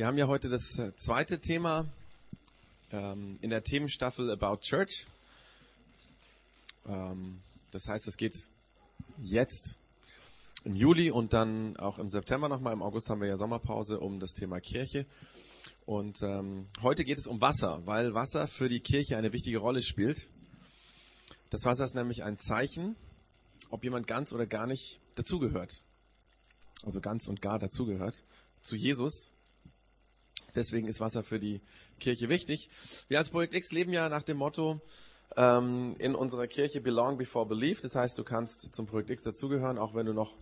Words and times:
Wir 0.00 0.06
haben 0.06 0.16
ja 0.16 0.28
heute 0.28 0.48
das 0.48 0.78
äh, 0.78 0.96
zweite 0.96 1.40
Thema 1.40 1.86
ähm, 2.90 3.38
in 3.42 3.50
der 3.50 3.62
Themenstaffel 3.62 4.30
About 4.30 4.62
Church. 4.62 5.04
Ähm, 6.86 7.42
das 7.70 7.86
heißt, 7.86 8.08
es 8.08 8.16
geht 8.16 8.32
jetzt 9.18 9.76
im 10.64 10.74
Juli 10.74 11.10
und 11.10 11.34
dann 11.34 11.76
auch 11.76 11.98
im 11.98 12.08
September 12.08 12.48
nochmal. 12.48 12.72
Im 12.72 12.80
August 12.80 13.10
haben 13.10 13.20
wir 13.20 13.28
ja 13.28 13.36
Sommerpause 13.36 14.00
um 14.00 14.20
das 14.20 14.32
Thema 14.32 14.58
Kirche. 14.58 15.04
Und 15.84 16.22
ähm, 16.22 16.68
heute 16.80 17.04
geht 17.04 17.18
es 17.18 17.26
um 17.26 17.42
Wasser, 17.42 17.82
weil 17.84 18.14
Wasser 18.14 18.46
für 18.46 18.70
die 18.70 18.80
Kirche 18.80 19.18
eine 19.18 19.34
wichtige 19.34 19.58
Rolle 19.58 19.82
spielt. 19.82 20.28
Das 21.50 21.66
Wasser 21.66 21.84
ist 21.84 21.94
nämlich 21.94 22.22
ein 22.22 22.38
Zeichen, 22.38 22.96
ob 23.68 23.84
jemand 23.84 24.06
ganz 24.06 24.32
oder 24.32 24.46
gar 24.46 24.66
nicht 24.66 24.98
dazugehört. 25.16 25.82
Also 26.84 27.02
ganz 27.02 27.28
und 27.28 27.42
gar 27.42 27.58
dazugehört 27.58 28.22
zu 28.62 28.76
Jesus. 28.76 29.30
Deswegen 30.54 30.88
ist 30.88 31.00
Wasser 31.00 31.22
für 31.22 31.38
die 31.38 31.60
Kirche 31.98 32.28
wichtig. 32.28 32.70
Wir 33.08 33.18
als 33.18 33.30
Projekt 33.30 33.54
X 33.54 33.72
leben 33.72 33.92
ja 33.92 34.08
nach 34.08 34.22
dem 34.22 34.38
Motto 34.38 34.80
ähm, 35.36 35.96
in 35.98 36.14
unserer 36.14 36.46
Kirche 36.46 36.80
Belong 36.80 37.16
Before 37.16 37.46
Believe. 37.46 37.80
Das 37.82 37.94
heißt, 37.94 38.18
du 38.18 38.24
kannst 38.24 38.74
zum 38.74 38.86
Projekt 38.86 39.10
X 39.10 39.22
dazugehören, 39.22 39.78
auch 39.78 39.94
wenn 39.94 40.06
du 40.06 40.12
noch 40.12 40.36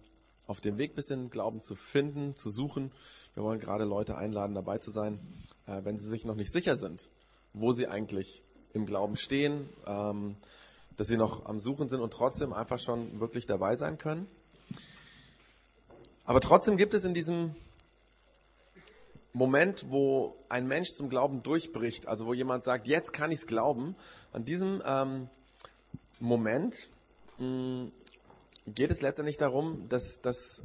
auf 0.47 0.61
dem 0.61 0.79
Weg 0.79 0.95
bist, 0.95 1.11
den 1.11 1.29
Glauben 1.29 1.61
zu 1.61 1.75
finden, 1.75 2.35
zu 2.35 2.51
suchen. 2.51 2.91
Wir 3.35 3.43
wollen 3.43 3.61
gerade 3.61 3.85
Leute 3.85 4.17
einladen, 4.17 4.55
dabei 4.55 4.79
zu 4.79 4.91
sein, 4.91 5.21
äh, 5.67 5.85
wenn 5.85 5.99
sie 5.99 6.09
sich 6.09 6.25
noch 6.25 6.35
nicht 6.35 6.53
sicher 6.53 6.77
sind, 6.77 7.11
wo 7.53 7.73
sie 7.73 7.87
eigentlich 7.87 8.43
im 8.73 8.87
Glauben 8.87 9.17
stehen, 9.17 9.69
ähm, 9.87 10.37
dass 10.97 11.07
sie 11.07 11.17
noch 11.17 11.47
am 11.47 11.61
Suchen 11.61 11.89
sind 11.89 12.01
und 12.01 12.13
trotzdem 12.13 12.53
einfach 12.53 12.79
schon 12.79 13.21
wirklich 13.21 13.47
dabei 13.47 13.77
sein 13.77 13.99
können. 13.99 14.27
Aber 16.25 16.41
trotzdem 16.41 16.77
gibt 16.77 16.95
es 16.95 17.05
in 17.05 17.15
diesem 17.15 17.55
Moment, 19.39 19.87
wo 19.89 20.37
ein 20.49 20.67
Mensch 20.67 20.91
zum 20.91 21.09
Glauben 21.09 21.43
durchbricht, 21.43 22.07
also 22.07 22.27
wo 22.27 22.35
jemand 22.35 22.65
sagt, 22.65 22.87
jetzt 22.87 23.13
kann 23.13 23.31
ich 23.31 23.41
es 23.41 23.47
glauben, 23.47 23.97
an 24.33 24.45
diesem 24.45 24.83
ähm, 24.85 25.29
Moment 26.21 26.89
mh, 27.39 27.47
mm, 27.47 27.93
geht 28.67 28.91
es 28.91 29.01
letztendlich 29.01 29.39
darum, 29.39 29.89
dass, 29.89 30.21
dass 30.21 30.63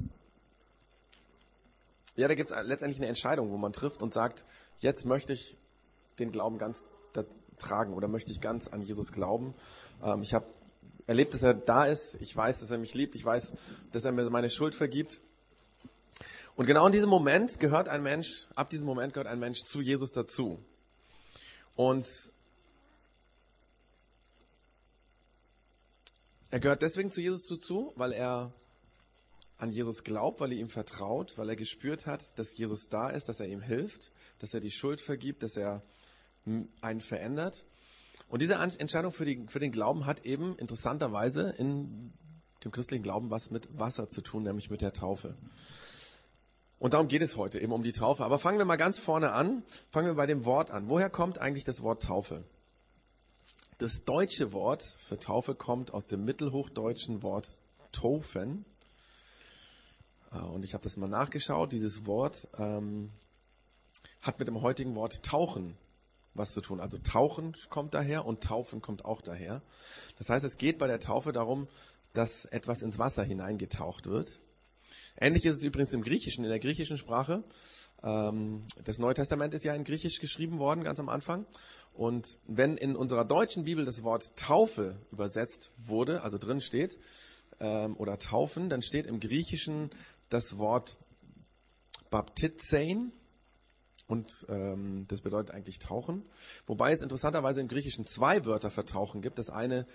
ja, 2.15 2.27
da 2.27 2.35
gibt 2.35 2.51
es 2.51 2.57
letztendlich 2.65 2.99
eine 2.99 3.07
Entscheidung, 3.07 3.51
wo 3.51 3.57
man 3.57 3.73
trifft 3.73 4.01
und 4.01 4.13
sagt, 4.13 4.45
jetzt 4.79 5.05
möchte 5.05 5.33
ich 5.33 5.57
den 6.19 6.31
Glauben 6.31 6.57
ganz 6.57 6.85
tragen 7.57 7.93
oder 7.93 8.07
möchte 8.07 8.31
ich 8.31 8.41
ganz 8.41 8.67
an 8.67 8.81
Jesus 8.81 9.11
glauben. 9.11 9.53
Ähm, 10.03 10.21
ich 10.21 10.33
habe 10.33 10.45
erlebt, 11.07 11.33
dass 11.33 11.43
er 11.43 11.53
da 11.53 11.85
ist. 11.85 12.21
Ich 12.21 12.35
weiß, 12.35 12.59
dass 12.59 12.71
er 12.71 12.77
mich 12.77 12.93
liebt. 12.93 13.15
Ich 13.15 13.25
weiß, 13.25 13.53
dass 13.91 14.05
er 14.05 14.11
mir 14.11 14.29
meine 14.29 14.49
Schuld 14.49 14.75
vergibt. 14.75 15.21
Und 16.55 16.67
genau 16.67 16.85
in 16.85 16.91
diesem 16.91 17.09
Moment 17.09 17.59
gehört 17.59 17.89
ein 17.89 18.03
Mensch, 18.03 18.47
ab 18.55 18.69
diesem 18.69 18.85
Moment 18.85 19.13
gehört 19.13 19.27
ein 19.27 19.39
Mensch 19.39 19.63
zu 19.63 19.81
Jesus 19.81 20.11
dazu. 20.11 20.63
Und 21.75 22.07
er 26.51 26.59
gehört 26.59 26.83
deswegen 26.83 27.09
zu 27.09 27.21
Jesus 27.21 27.47
dazu, 27.47 27.91
weil 27.95 28.13
er 28.13 28.53
an 29.57 29.71
Jesus 29.71 30.03
glaubt, 30.03 30.41
weil 30.41 30.51
er 30.51 30.59
ihm 30.59 30.69
vertraut, 30.69 31.37
weil 31.37 31.49
er 31.49 31.55
gespürt 31.55 32.05
hat, 32.05 32.37
dass 32.37 32.55
Jesus 32.55 32.89
da 32.89 33.09
ist, 33.09 33.29
dass 33.29 33.39
er 33.39 33.47
ihm 33.47 33.61
hilft, 33.61 34.11
dass 34.37 34.53
er 34.53 34.59
die 34.59 34.71
Schuld 34.71 35.01
vergibt, 35.01 35.41
dass 35.41 35.57
er 35.57 35.81
einen 36.81 37.01
verändert. 37.01 37.65
Und 38.27 38.41
diese 38.41 38.55
Entscheidung 38.55 39.11
für, 39.11 39.25
die, 39.25 39.45
für 39.47 39.59
den 39.59 39.71
Glauben 39.71 40.05
hat 40.05 40.25
eben 40.25 40.55
interessanterweise 40.57 41.49
in 41.57 42.13
dem 42.63 42.71
christlichen 42.71 43.03
Glauben 43.03 43.31
was 43.31 43.49
mit 43.49 43.67
Wasser 43.77 44.07
zu 44.07 44.21
tun, 44.21 44.43
nämlich 44.43 44.69
mit 44.69 44.81
der 44.81 44.93
Taufe. 44.93 45.35
Und 46.83 46.93
darum 46.93 47.07
geht 47.07 47.21
es 47.21 47.37
heute, 47.37 47.61
eben 47.61 47.71
um 47.71 47.81
die 47.81 47.93
Taufe. 47.93 48.25
Aber 48.25 48.39
fangen 48.39 48.57
wir 48.57 48.65
mal 48.65 48.75
ganz 48.75 48.99
vorne 48.99 49.31
an. 49.31 49.63
Fangen 49.89 50.07
wir 50.07 50.15
bei 50.15 50.25
dem 50.25 50.43
Wort 50.43 50.69
an. 50.69 50.89
Woher 50.89 51.09
kommt 51.09 51.37
eigentlich 51.37 51.63
das 51.63 51.81
Wort 51.81 52.03
Taufe? 52.03 52.43
Das 53.77 54.03
deutsche 54.03 54.51
Wort 54.51 54.83
für 54.83 55.17
Taufe 55.17 55.55
kommt 55.55 55.93
aus 55.93 56.07
dem 56.07 56.25
mittelhochdeutschen 56.25 57.23
Wort 57.23 57.61
Taufen. 57.93 58.65
Äh, 60.33 60.39
und 60.39 60.65
ich 60.65 60.73
habe 60.73 60.83
das 60.83 60.97
mal 60.97 61.07
nachgeschaut. 61.07 61.71
Dieses 61.71 62.05
Wort 62.05 62.49
ähm, 62.57 63.11
hat 64.19 64.39
mit 64.39 64.49
dem 64.49 64.61
heutigen 64.61 64.93
Wort 64.95 65.23
Tauchen 65.23 65.77
was 66.33 66.51
zu 66.51 66.59
tun. 66.59 66.81
Also 66.81 66.97
Tauchen 66.97 67.55
kommt 67.69 67.93
daher 67.93 68.25
und 68.25 68.43
Taufen 68.43 68.81
kommt 68.81 69.05
auch 69.05 69.21
daher. 69.21 69.61
Das 70.17 70.27
heißt, 70.27 70.43
es 70.43 70.57
geht 70.57 70.79
bei 70.79 70.87
der 70.87 70.99
Taufe 70.99 71.31
darum, 71.31 71.69
dass 72.11 72.43
etwas 72.43 72.81
ins 72.81 72.99
Wasser 72.99 73.23
hineingetaucht 73.23 74.07
wird. 74.07 74.41
Ähnlich 75.19 75.45
ist 75.45 75.55
es 75.55 75.63
übrigens 75.63 75.93
im 75.93 76.01
Griechischen, 76.01 76.43
in 76.43 76.49
der 76.49 76.59
griechischen 76.59 76.97
Sprache. 76.97 77.43
Ähm, 78.03 78.65
das 78.85 78.99
Neue 78.99 79.13
Testament 79.13 79.53
ist 79.53 79.63
ja 79.63 79.73
in 79.73 79.83
Griechisch 79.83 80.19
geschrieben 80.19 80.59
worden, 80.59 80.83
ganz 80.83 80.99
am 80.99 81.09
Anfang. 81.09 81.45
Und 81.93 82.37
wenn 82.47 82.77
in 82.77 82.95
unserer 82.95 83.25
deutschen 83.25 83.63
Bibel 83.63 83.85
das 83.85 84.03
Wort 84.03 84.35
Taufe 84.35 84.99
übersetzt 85.11 85.71
wurde, 85.77 86.23
also 86.23 86.37
drin 86.37 86.61
steht, 86.61 86.99
ähm, 87.59 87.95
oder 87.97 88.19
Taufen, 88.19 88.69
dann 88.69 88.81
steht 88.81 89.07
im 89.07 89.19
Griechischen 89.19 89.91
das 90.29 90.57
Wort 90.57 90.97
Baptizein. 92.09 93.11
Und 94.05 94.45
ähm, 94.49 95.05
das 95.07 95.21
bedeutet 95.21 95.55
eigentlich 95.55 95.79
tauchen. 95.79 96.23
Wobei 96.67 96.91
es 96.91 97.01
interessanterweise 97.01 97.61
im 97.61 97.67
Griechischen 97.67 98.05
zwei 98.05 98.45
Wörter 98.45 98.69
für 98.69 98.85
tauchen 98.85 99.21
gibt. 99.21 99.39
Das 99.39 99.49
eine 99.49 99.87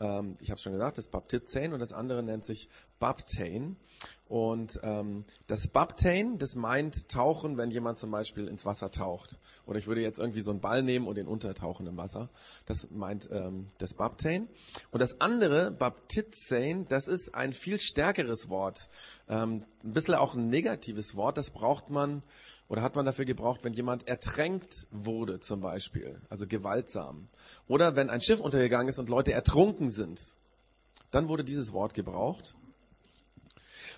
ähm, 0.00 0.36
ich 0.40 0.50
habe 0.50 0.60
schon 0.60 0.72
gesagt, 0.72 0.98
das 0.98 1.08
Baptizein 1.08 1.72
und 1.72 1.78
das 1.78 1.92
andere 1.92 2.22
nennt 2.22 2.44
sich 2.44 2.68
Baptein. 2.98 3.76
Und 4.28 4.80
ähm, 4.82 5.24
das 5.46 5.66
Baptein, 5.68 6.38
das 6.38 6.54
meint 6.54 7.08
tauchen, 7.08 7.56
wenn 7.56 7.70
jemand 7.70 7.98
zum 7.98 8.10
Beispiel 8.10 8.46
ins 8.46 8.64
Wasser 8.64 8.90
taucht. 8.90 9.38
Oder 9.66 9.78
ich 9.78 9.86
würde 9.86 10.02
jetzt 10.02 10.18
irgendwie 10.18 10.40
so 10.40 10.52
einen 10.52 10.60
Ball 10.60 10.82
nehmen 10.82 11.06
und 11.06 11.16
den 11.16 11.26
untertauchen 11.26 11.86
im 11.86 11.96
Wasser. 11.96 12.28
Das 12.64 12.90
meint 12.90 13.28
ähm, 13.32 13.70
das 13.78 13.94
Baptein. 13.94 14.48
Und 14.90 15.00
das 15.00 15.20
andere, 15.20 15.70
Baptizein, 15.72 16.86
das 16.88 17.08
ist 17.08 17.34
ein 17.34 17.52
viel 17.52 17.80
stärkeres 17.80 18.48
Wort. 18.48 18.88
Ähm, 19.28 19.64
ein 19.82 19.92
bisschen 19.92 20.14
auch 20.14 20.34
ein 20.34 20.48
negatives 20.48 21.16
Wort. 21.16 21.36
Das 21.36 21.50
braucht 21.50 21.90
man 21.90 22.22
oder 22.70 22.82
hat 22.82 22.94
man 22.94 23.04
dafür 23.04 23.24
gebraucht, 23.24 23.64
wenn 23.64 23.72
jemand 23.72 24.06
ertränkt 24.06 24.86
wurde 24.92 25.40
zum 25.40 25.60
Beispiel, 25.60 26.20
also 26.30 26.46
gewaltsam? 26.46 27.28
Oder 27.66 27.96
wenn 27.96 28.10
ein 28.10 28.20
Schiff 28.20 28.38
untergegangen 28.38 28.86
ist 28.86 29.00
und 29.00 29.08
Leute 29.08 29.32
ertrunken 29.32 29.90
sind? 29.90 30.36
Dann 31.10 31.26
wurde 31.26 31.42
dieses 31.42 31.72
Wort 31.72 31.94
gebraucht. 31.94 32.54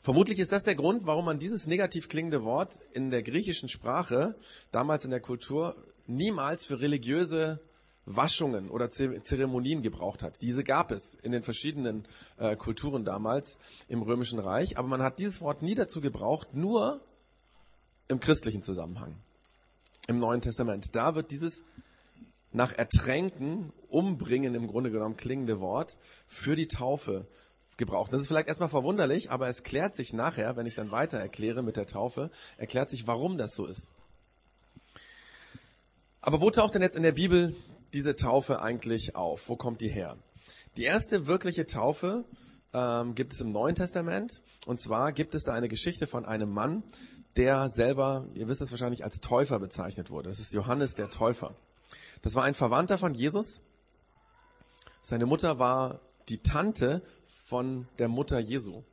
Vermutlich 0.03 0.39
ist 0.39 0.53
das 0.53 0.65
der 0.65 0.75
Grund, 0.75 1.05
warum 1.05 1.27
man 1.27 1.39
dieses 1.39 1.67
negativ 1.67 2.09
klingende 2.09 2.45
Wort 2.45 2.81
in 2.95 3.11
der 3.11 3.23
griechischen 3.23 3.69
Sprache, 3.69 4.37
damals 4.71 5.05
in 5.05 5.11
der 5.11 5.21
Kultur, 5.21 5.77
niemals 6.07 6.65
für 6.65 6.81
religiöse 6.81 7.61
Waschungen 8.07 8.71
oder 8.71 8.89
Zeremonien 8.91 9.83
gebraucht 9.83 10.23
hat. 10.23 10.41
Diese 10.41 10.65
gab 10.65 10.93
es 10.93 11.13
in 11.13 11.31
den 11.31 11.43
verschiedenen 11.43 12.09
äh, 12.39 12.57
Kulturen 12.57 13.05
damals 13.05 13.59
im 13.89 14.01
Römischen 14.01 14.39
Reich, 14.39 14.79
aber 14.79 14.89
man 14.89 15.03
hat 15.03 15.19
dieses 15.19 15.43
Wort 15.43 15.61
nie 15.61 15.75
dazu 15.75 16.01
gebraucht, 16.01 16.55
nur 16.55 17.03
im 18.13 18.21
christlichen 18.21 18.63
Zusammenhang, 18.63 19.17
im 20.07 20.19
Neuen 20.19 20.41
Testament. 20.41 20.95
Da 20.95 21.15
wird 21.15 21.31
dieses 21.31 21.65
nach 22.53 22.73
Ertränken, 22.73 23.73
Umbringen 23.89 24.55
im 24.55 24.69
Grunde 24.69 24.91
genommen 24.91 25.17
klingende 25.17 25.61
Wort 25.61 25.99
für 26.27 26.55
die 26.55 26.69
Taufe 26.69 27.27
gebraucht. 27.77 28.13
Das 28.13 28.21
ist 28.21 28.29
vielleicht 28.29 28.49
erstmal 28.49 28.69
verwunderlich, 28.69 29.31
aber 29.31 29.49
es 29.49 29.63
klärt 29.63 29.95
sich 29.95 30.13
nachher, 30.13 30.57
wenn 30.57 30.67
ich 30.67 30.75
dann 30.75 30.91
weiter 30.91 31.19
erkläre 31.19 31.63
mit 31.63 31.77
der 31.77 31.87
Taufe, 31.87 32.31
erklärt 32.59 32.91
sich, 32.91 33.07
warum 33.07 33.39
das 33.39 33.55
so 33.55 33.67
ist. 33.67 33.93
Aber 36.21 36.41
wo 36.41 36.51
taucht 36.51 36.75
denn 36.75 36.83
jetzt 36.83 36.97
in 36.97 37.03
der 37.03 37.13
Bibel 37.13 37.55
diese 37.93 38.15
Taufe 38.15 38.63
eigentlich 38.63 39.17
auf? 39.17 39.49
Wo 39.49 39.57
kommt 39.57 39.81
die 39.81 39.89
her? 39.89 40.17
Die 40.77 40.85
erste 40.85 41.27
wirkliche 41.27 41.67
Taufe 41.67 42.25
ähm, 42.73 43.15
gibt 43.15 43.33
es 43.33 43.41
im 43.41 43.53
Neuen 43.53 43.75
Testament. 43.75 44.43
Und 44.67 44.81
zwar 44.81 45.13
gibt 45.13 45.35
es 45.35 45.45
da 45.45 45.53
eine 45.53 45.69
Geschichte 45.69 46.07
von 46.07 46.25
einem 46.25 46.51
Mann, 46.51 46.83
der 47.37 47.69
selber, 47.71 48.27
ihr 48.35 48.49
wisst 48.49 48.61
es 48.61 48.71
wahrscheinlich, 48.71 49.05
als 49.05 49.21
Täufer 49.21 49.59
bezeichnet 49.59 50.11
wurde. 50.11 50.29
Das 50.29 50.39
ist 50.39 50.53
Johannes 50.53 50.95
der 50.95 51.11
Täufer. 51.11 51.55
Das 52.23 52.35
war 52.35 52.45
ein 52.45 52.55
Verwandter 52.55 52.99
von 52.99 53.15
Jesus. 53.15 53.61
Seine 55.01 55.27
Mutter 55.27 55.59
war 55.59 56.01
die 56.29 56.39
Tante 56.39 57.03
von 57.27 57.89
der 57.99 58.09
Mutter 58.09 58.39
Jesu, 58.39 58.85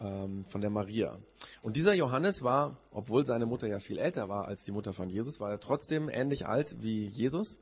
ähm, 0.00 0.44
von 0.46 0.60
der 0.60 0.70
Maria. 0.70 1.18
Und 1.62 1.76
dieser 1.76 1.94
Johannes 1.94 2.42
war, 2.42 2.78
obwohl 2.90 3.24
seine 3.24 3.46
Mutter 3.46 3.68
ja 3.68 3.78
viel 3.78 3.98
älter 3.98 4.28
war 4.28 4.48
als 4.48 4.64
die 4.64 4.72
Mutter 4.72 4.92
von 4.92 5.08
Jesus, 5.08 5.38
war 5.40 5.50
er 5.50 5.60
trotzdem 5.60 6.08
ähnlich 6.08 6.46
alt 6.46 6.82
wie 6.82 7.06
Jesus. 7.06 7.60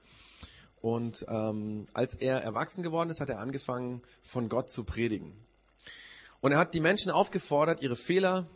Und 0.80 1.26
ähm, 1.28 1.86
als 1.92 2.14
er 2.14 2.42
erwachsen 2.42 2.82
geworden 2.82 3.10
ist, 3.10 3.20
hat 3.20 3.28
er 3.28 3.40
angefangen, 3.40 4.02
von 4.22 4.48
Gott 4.48 4.70
zu 4.70 4.84
predigen. 4.84 5.34
Und 6.40 6.52
er 6.52 6.58
hat 6.58 6.72
die 6.74 6.80
Menschen 6.80 7.10
aufgefordert, 7.10 7.82
ihre 7.82 7.96
Fehler 7.96 8.46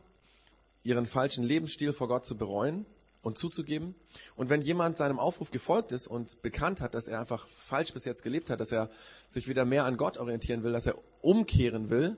ihren 0.85 1.07
falschen 1.07 1.45
Lebensstil 1.45 1.93
vor 1.93 2.09
Gott 2.09 2.27
zu 2.27 2.37
bereuen 2.37 2.87
und 3.23 3.39
zuzugeben. 3.39 3.95
Und 4.37 4.51
wenn 4.51 4.63
jemand 4.63 4.97
seinem 4.97 5.19
Aufruf 5.19 5.51
gefolgt 5.51 5.93
ist 5.93 6.09
und 6.09 6.43
bekannt 6.43 6.81
hat, 6.81 6.95
dass 6.95 7.09
er 7.09 7.21
einfach 7.21 7.47
falsch 7.49 7.93
bis 7.93 8.05
jetzt 8.05 8.23
gelebt 8.23 8.51
hat, 8.51 8.61
dass 8.61 8.73
er 8.73 8.91
sich 9.29 9.49
wieder 9.49 9.65
mehr 9.65 9.85
an 9.85 9.97
Gott 9.97 10.19
orientieren 10.19 10.65
will, 10.65 10.73
dass 10.73 10.87
er 10.87 10.97
umkehren 11.21 11.89
will, 11.89 12.17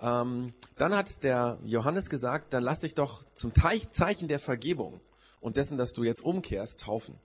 ähm, 0.00 0.54
dann 0.76 0.94
hat 0.94 1.22
der 1.22 1.58
Johannes 1.64 2.08
gesagt, 2.08 2.52
dann 2.52 2.62
lass 2.62 2.80
dich 2.80 2.94
doch 2.94 3.24
zum 3.34 3.52
Zeichen 3.54 4.28
der 4.28 4.38
Vergebung 4.38 5.00
und 5.40 5.56
dessen, 5.56 5.76
dass 5.76 5.92
du 5.92 6.04
jetzt 6.04 6.24
umkehrst, 6.24 6.80
taufen. 6.80 7.16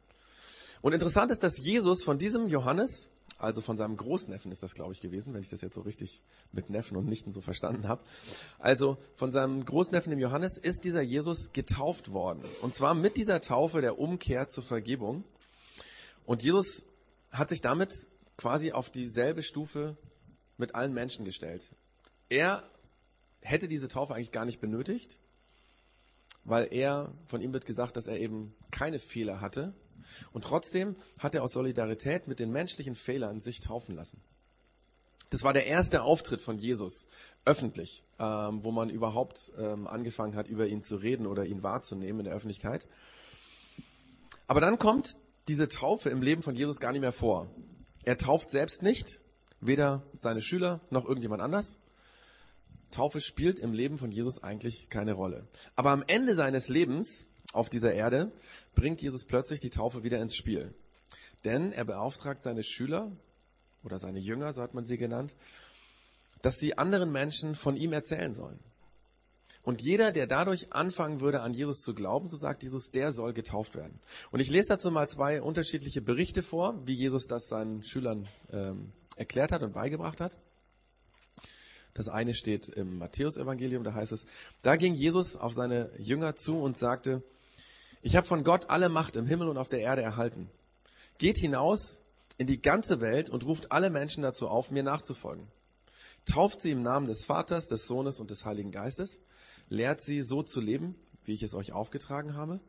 Und 0.82 0.94
interessant 0.94 1.32
ist, 1.32 1.44
dass 1.44 1.58
Jesus 1.58 2.04
von 2.04 2.18
diesem 2.18 2.48
Johannes, 2.48 3.10
also 3.40 3.62
von 3.62 3.78
seinem 3.78 3.96
Großneffen 3.96 4.52
ist 4.52 4.62
das, 4.62 4.76
glaube 4.76 4.92
ich, 4.92 5.00
gewesen, 5.00 5.34
wenn 5.34 5.42
ich 5.42 5.50
das 5.50 5.62
jetzt 5.62 5.74
so 5.74 5.82
richtig 5.82 6.22
mit 6.52 6.70
Neffen 6.70 6.98
und 6.98 7.08
Nichten 7.08 7.32
so 7.32 7.40
verstanden 7.40 7.88
habe. 7.88 8.04
Also 8.60 8.98
von 9.16 9.32
seinem 9.32 9.64
Großneffen, 9.64 10.10
dem 10.10 10.20
Johannes, 10.20 10.58
ist 10.58 10.84
dieser 10.84 11.02
Jesus 11.02 11.54
getauft 11.54 12.12
worden. 12.12 12.44
Und 12.62 12.76
zwar 12.76 12.94
mit 12.94 13.16
dieser 13.16 13.40
Taufe 13.40 13.80
der 13.80 13.98
Umkehr 13.98 14.50
zur 14.50 14.64
Vergebung. 14.64 15.24
Und 16.26 16.44
Jesus 16.44 16.86
hat 17.32 17.50
sich 17.50 17.62
damit 17.62 17.94
quasi 18.36 18.74
auf 18.74 18.90
dieselbe 18.90 19.42
Stufe 19.42 19.96
mit 20.58 20.76
allen 20.76 20.94
Menschen 20.94 21.24
gestellt. 21.24 21.74
Er 22.28 22.62
hätte 23.42 23.70
diese 23.70 23.88
Taufe 23.88 24.14
eigentlich 24.14 24.34
gar 24.34 24.46
nicht 24.46 24.60
benötigt, 24.60 25.18
weil 26.44 26.68
er, 26.72 27.14
von 27.28 27.42
ihm 27.42 27.54
wird 27.54 27.66
gesagt, 27.66 27.96
dass 27.96 28.08
er 28.08 28.20
eben 28.20 28.54
keine 28.70 29.00
Fehler 29.00 29.40
hatte. 29.40 29.74
Und 30.34 30.44
trotzdem 30.44 30.96
hat 31.18 31.36
er 31.36 31.44
aus 31.44 31.54
Solidarität 31.54 32.28
mit 32.28 32.40
den 32.40 32.52
menschlichen 32.52 32.96
Fehlern 32.96 33.42
sich 33.42 33.60
taufen 33.60 33.96
lassen. 33.96 34.22
Das 35.30 35.44
war 35.44 35.54
der 35.54 35.68
erste 35.68 36.02
Auftritt 36.02 36.42
von 36.42 36.58
Jesus 36.58 37.08
öffentlich, 37.46 38.04
ähm, 38.20 38.64
wo 38.64 38.72
man 38.72 38.90
überhaupt 38.90 39.52
ähm, 39.58 39.88
angefangen 39.88 40.36
hat, 40.36 40.48
über 40.48 40.68
ihn 40.68 40.82
zu 40.82 40.96
reden 40.96 41.28
oder 41.28 41.46
ihn 41.46 41.62
wahrzunehmen 41.62 42.22
in 42.22 42.26
der 42.26 42.34
Öffentlichkeit. 42.34 42.88
Aber 44.48 44.62
dann 44.62 44.80
kommt 44.80 45.18
diese 45.48 45.68
Taufe 45.68 46.10
im 46.10 46.22
Leben 46.22 46.42
von 46.42 46.56
Jesus 46.56 46.80
gar 46.80 46.92
nicht 46.92 47.02
mehr 47.02 47.12
vor. 47.12 47.48
Er 48.04 48.18
tauft 48.18 48.50
selbst 48.50 48.82
nicht, 48.82 49.22
weder 49.62 50.04
seine 50.16 50.42
Schüler 50.42 50.80
noch 50.90 51.06
irgendjemand 51.06 51.42
anders. 51.42 51.78
Taufe 52.92 53.22
spielt 53.22 53.60
im 53.60 53.74
Leben 53.74 54.00
von 54.00 54.12
Jesus 54.12 54.42
eigentlich 54.42 54.90
keine 54.90 55.14
Rolle. 55.14 55.48
Aber 55.76 55.92
am 55.92 56.04
Ende 56.08 56.34
seines 56.34 56.70
Lebens 56.70 57.28
auf 57.54 57.70
dieser 57.70 57.94
Erde 57.94 58.32
bringt 58.80 59.02
Jesus 59.02 59.26
plötzlich 59.26 59.60
die 59.60 59.70
Taufe 59.70 60.06
wieder 60.06 60.22
ins 60.22 60.36
Spiel. 60.36 60.74
Denn 61.44 61.74
er 61.74 61.84
beauftragt 61.84 62.44
seine 62.44 62.64
Schüler 62.64 63.12
oder 63.84 64.00
seine 64.00 64.20
Jünger, 64.20 64.54
so 64.54 64.62
hat 64.62 64.74
man 64.74 64.86
sie 64.86 64.98
genannt, 64.98 65.36
dass 66.42 66.60
sie 66.60 66.78
anderen 66.78 67.12
Menschen 67.12 67.56
von 67.56 67.76
ihm 67.76 67.92
erzählen 67.92 68.34
sollen. 68.34 68.60
Und 69.64 69.82
jeder, 69.82 70.14
der 70.14 70.28
dadurch 70.28 70.72
anfangen 70.72 71.20
würde, 71.20 71.42
an 71.42 71.54
Jesus 71.54 71.82
zu 71.82 71.94
glauben, 71.94 72.30
so 72.30 72.38
sagt 72.38 72.64
Jesus, 72.64 72.92
der 72.92 73.12
soll 73.12 73.34
getauft 73.34 73.76
werden. 73.76 74.00
Und 74.32 74.40
ich 74.40 74.50
lese 74.50 74.70
dazu 74.70 74.90
mal 74.92 75.10
zwei 75.10 75.42
unterschiedliche 75.42 76.02
Berichte 76.02 76.42
vor, 76.42 76.82
wie 76.86 76.94
Jesus 76.94 77.28
das 77.28 77.50
seinen 77.50 77.84
Schülern 77.84 78.30
ähm, 78.50 78.94
erklärt 79.18 79.52
hat 79.52 79.62
und 79.62 79.74
beigebracht 79.74 80.22
hat. 80.22 80.38
Das 81.94 82.08
eine 82.08 82.34
steht 82.34 82.70
im 82.70 82.98
Matthäusevangelium, 82.98 83.84
da 83.84 83.94
heißt 83.94 84.14
es, 84.14 84.26
da 84.62 84.78
ging 84.78 84.94
Jesus 84.94 85.36
auf 85.36 85.54
seine 85.54 85.92
Jünger 85.98 86.38
zu 86.38 86.62
und 86.62 86.78
sagte, 86.78 87.22
ich 88.02 88.16
habe 88.16 88.28
von 88.28 88.44
Gott 88.44 88.70
alle 88.70 88.90
Macht 88.90 89.16
im 89.16 89.26
Himmel 89.26 89.50
und 89.50 89.58
auf 89.58 89.70
der 89.70 89.82
Erde 89.82 90.02
erhalten. 90.02 90.50
Geht 91.18 91.38
hinaus 91.38 92.02
in 92.38 92.48
die 92.48 92.62
ganze 92.62 93.02
Welt 93.02 93.30
und 93.30 93.46
ruft 93.46 93.72
alle 93.72 93.90
Menschen 93.90 94.24
dazu 94.24 94.48
auf, 94.48 94.72
mir 94.72 94.84
nachzufolgen. 94.84 95.48
Tauft 96.26 96.62
sie 96.62 96.72
im 96.72 96.82
Namen 96.82 97.08
des 97.08 97.26
Vaters, 97.26 97.68
des 97.68 97.88
Sohnes 97.88 98.20
und 98.20 98.32
des 98.32 98.46
Heiligen 98.46 98.72
Geistes. 98.72 99.20
Lehrt 99.68 100.02
sie 100.02 100.22
so 100.22 100.44
zu 100.44 100.62
leben, 100.62 100.96
wie 101.26 101.34
ich 101.34 101.44
es 101.44 101.54
euch 101.54 101.74
aufgetragen 101.74 102.36
habe. 102.36 102.60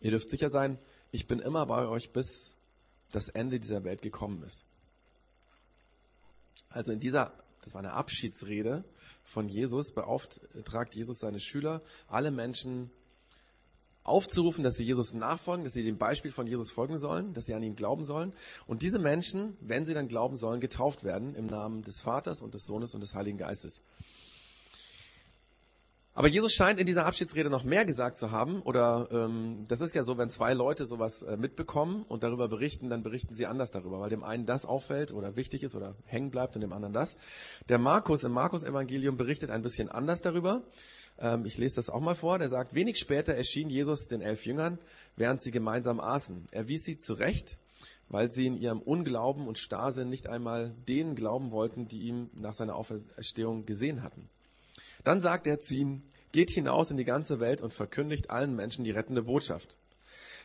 Ihr 0.00 0.10
dürft 0.10 0.30
sicher 0.30 0.50
sein, 0.50 0.78
ich 1.10 1.26
bin 1.26 1.38
immer 1.38 1.66
bei 1.66 1.86
euch, 1.88 2.12
bis 2.12 2.56
das 3.10 3.28
Ende 3.28 3.58
dieser 3.58 3.84
Welt 3.84 4.02
gekommen 4.02 4.42
ist. 4.42 4.64
Also 6.68 6.92
in 6.92 7.00
dieser, 7.00 7.32
das 7.62 7.74
war 7.74 7.80
eine 7.80 7.92
Abschiedsrede 7.92 8.84
von 9.24 9.48
Jesus, 9.48 9.92
beauftragt 9.92 10.94
Jesus 10.94 11.18
seine 11.18 11.40
Schüler, 11.40 11.82
alle 12.08 12.30
Menschen 12.30 12.90
aufzurufen, 14.06 14.64
dass 14.64 14.76
sie 14.76 14.84
Jesus 14.84 15.14
nachfolgen, 15.14 15.64
dass 15.64 15.72
sie 15.72 15.84
dem 15.84 15.98
Beispiel 15.98 16.32
von 16.32 16.46
Jesus 16.46 16.70
folgen 16.70 16.98
sollen, 16.98 17.34
dass 17.34 17.46
sie 17.46 17.54
an 17.54 17.62
ihn 17.62 17.76
glauben 17.76 18.04
sollen. 18.04 18.32
Und 18.66 18.82
diese 18.82 18.98
Menschen, 18.98 19.56
wenn 19.60 19.84
sie 19.84 19.94
dann 19.94 20.08
glauben 20.08 20.36
sollen, 20.36 20.60
getauft 20.60 21.04
werden 21.04 21.34
im 21.34 21.46
Namen 21.46 21.82
des 21.82 22.00
Vaters 22.00 22.42
und 22.42 22.54
des 22.54 22.66
Sohnes 22.66 22.94
und 22.94 23.00
des 23.00 23.14
Heiligen 23.14 23.38
Geistes. 23.38 23.82
Aber 26.16 26.28
Jesus 26.28 26.54
scheint 26.54 26.80
in 26.80 26.86
dieser 26.86 27.04
Abschiedsrede 27.04 27.50
noch 27.50 27.62
mehr 27.62 27.84
gesagt 27.84 28.16
zu 28.16 28.30
haben. 28.30 28.62
Oder 28.62 29.06
ähm, 29.12 29.66
das 29.68 29.82
ist 29.82 29.94
ja 29.94 30.02
so, 30.02 30.16
wenn 30.16 30.30
zwei 30.30 30.54
Leute 30.54 30.86
sowas 30.86 31.22
äh, 31.22 31.36
mitbekommen 31.36 32.06
und 32.08 32.22
darüber 32.22 32.48
berichten, 32.48 32.88
dann 32.88 33.02
berichten 33.02 33.34
sie 33.34 33.44
anders 33.44 33.70
darüber, 33.70 34.00
weil 34.00 34.08
dem 34.08 34.24
einen 34.24 34.46
das 34.46 34.64
auffällt 34.64 35.12
oder 35.12 35.36
wichtig 35.36 35.62
ist 35.62 35.76
oder 35.76 35.94
hängen 36.06 36.30
bleibt 36.30 36.54
und 36.54 36.62
dem 36.62 36.72
anderen 36.72 36.94
das. 36.94 37.18
Der 37.68 37.76
Markus 37.76 38.24
im 38.24 38.32
Markus-Evangelium 38.32 39.18
berichtet 39.18 39.50
ein 39.50 39.60
bisschen 39.60 39.90
anders 39.90 40.22
darüber. 40.22 40.62
Ähm, 41.18 41.44
ich 41.44 41.58
lese 41.58 41.76
das 41.76 41.90
auch 41.90 42.00
mal 42.00 42.14
vor. 42.14 42.38
Der 42.38 42.48
sagt, 42.48 42.74
wenig 42.74 42.98
später 42.98 43.34
erschien 43.34 43.70
Jesus 43.70 44.08
den 44.08 44.20
elf 44.20 44.44
Jüngern, 44.46 44.78
während 45.16 45.40
sie 45.40 45.50
gemeinsam 45.50 46.00
aßen. 46.00 46.46
Er 46.50 46.68
wies 46.68 46.84
sie 46.84 46.98
zurecht, 46.98 47.58
weil 48.08 48.30
sie 48.30 48.46
in 48.46 48.56
ihrem 48.56 48.80
Unglauben 48.80 49.46
und 49.48 49.58
Starrsinn 49.58 50.08
nicht 50.08 50.28
einmal 50.28 50.74
denen 50.88 51.16
glauben 51.16 51.50
wollten, 51.50 51.88
die 51.88 52.00
ihn 52.00 52.30
nach 52.34 52.54
seiner 52.54 52.76
Auferstehung 52.76 53.66
gesehen 53.66 54.02
hatten. 54.02 54.28
Dann 55.04 55.20
sagt 55.20 55.46
er 55.46 55.60
zu 55.60 55.74
ihnen, 55.74 56.02
geht 56.32 56.50
hinaus 56.50 56.90
in 56.90 56.96
die 56.96 57.04
ganze 57.04 57.40
Welt 57.40 57.60
und 57.60 57.72
verkündigt 57.72 58.30
allen 58.30 58.54
Menschen 58.54 58.84
die 58.84 58.90
rettende 58.90 59.22
Botschaft. 59.22 59.76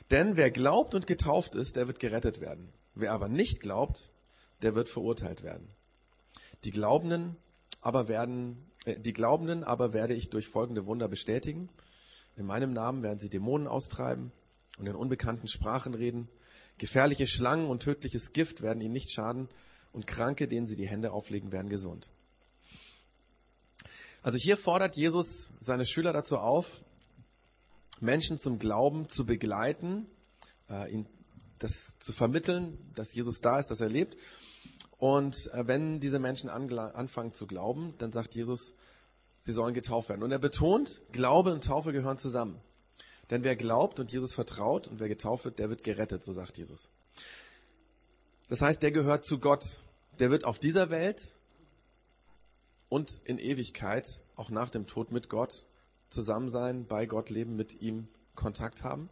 Denn 0.09 0.37
wer 0.37 0.51
glaubt 0.51 0.95
und 0.95 1.07
getauft 1.07 1.55
ist, 1.55 1.75
der 1.75 1.87
wird 1.87 1.99
gerettet 1.99 2.41
werden. 2.41 2.69
Wer 2.95 3.13
aber 3.13 3.27
nicht 3.27 3.61
glaubt, 3.61 4.09
der 4.61 4.75
wird 4.75 4.89
verurteilt 4.89 5.43
werden. 5.43 5.67
Die 6.63 6.71
Glaubenden 6.71 7.35
aber 7.81 8.07
werden 8.07 8.70
die 8.85 9.13
Glaubenden 9.13 9.63
aber 9.63 9.93
werde 9.93 10.13
ich 10.13 10.29
durch 10.29 10.47
folgende 10.47 10.85
Wunder 10.85 11.07
bestätigen. 11.07 11.69
In 12.35 12.45
meinem 12.45 12.73
Namen 12.73 13.03
werden 13.03 13.19
sie 13.19 13.29
Dämonen 13.29 13.67
austreiben 13.67 14.31
und 14.79 14.87
in 14.87 14.95
unbekannten 14.95 15.47
Sprachen 15.47 15.93
reden. 15.93 16.27
Gefährliche 16.77 17.27
Schlangen 17.27 17.67
und 17.67 17.83
tödliches 17.83 18.33
Gift 18.33 18.61
werden 18.61 18.81
ihnen 18.81 18.93
nicht 18.93 19.11
schaden 19.11 19.49
und 19.91 20.07
Kranke, 20.07 20.47
denen 20.47 20.65
sie 20.65 20.75
die 20.75 20.87
Hände 20.87 21.11
auflegen, 21.11 21.51
werden 21.51 21.69
gesund. 21.69 22.09
Also 24.23 24.37
hier 24.37 24.57
fordert 24.57 24.95
Jesus 24.95 25.51
seine 25.59 25.85
Schüler 25.85 26.13
dazu 26.13 26.37
auf, 26.37 26.83
Menschen 27.99 28.39
zum 28.39 28.57
Glauben 28.57 29.09
zu 29.09 29.25
begleiten, 29.25 30.07
äh, 30.69 30.91
ihn 30.91 31.05
das 31.59 31.93
zu 31.99 32.13
vermitteln, 32.13 32.79
dass 32.95 33.13
Jesus 33.13 33.41
da 33.41 33.59
ist, 33.59 33.67
dass 33.67 33.81
er 33.81 33.89
lebt 33.89 34.17
und 35.01 35.51
äh, 35.53 35.65
wenn 35.65 35.99
diese 35.99 36.19
Menschen 36.19 36.47
anfangen 36.47 37.33
zu 37.33 37.47
glauben, 37.47 37.95
dann 37.97 38.11
sagt 38.11 38.35
Jesus, 38.35 38.75
sie 39.39 39.51
sollen 39.51 39.73
getauft 39.73 40.09
werden. 40.09 40.21
Und 40.21 40.31
er 40.31 40.37
betont, 40.37 41.01
Glaube 41.11 41.51
und 41.51 41.63
Taufe 41.63 41.91
gehören 41.91 42.19
zusammen. 42.19 42.61
Denn 43.31 43.43
wer 43.43 43.55
glaubt 43.55 43.99
und 43.99 44.11
Jesus 44.11 44.35
vertraut 44.35 44.87
und 44.89 44.99
wer 44.99 45.09
getauft 45.09 45.45
wird, 45.45 45.57
der 45.57 45.71
wird 45.71 45.83
gerettet, 45.83 46.23
so 46.23 46.33
sagt 46.33 46.55
Jesus. 46.59 46.91
Das 48.47 48.61
heißt, 48.61 48.83
der 48.83 48.91
gehört 48.91 49.25
zu 49.25 49.39
Gott. 49.39 49.81
Der 50.19 50.29
wird 50.29 50.45
auf 50.45 50.59
dieser 50.59 50.91
Welt 50.91 51.35
und 52.87 53.21
in 53.23 53.39
Ewigkeit, 53.39 54.21
auch 54.35 54.51
nach 54.51 54.69
dem 54.69 54.85
Tod 54.85 55.11
mit 55.11 55.29
Gott, 55.29 55.65
zusammen 56.11 56.49
sein, 56.49 56.85
bei 56.85 57.07
Gott 57.07 57.31
leben, 57.31 57.55
mit 57.55 57.81
ihm 57.81 58.07
Kontakt 58.35 58.83
haben. 58.83 59.09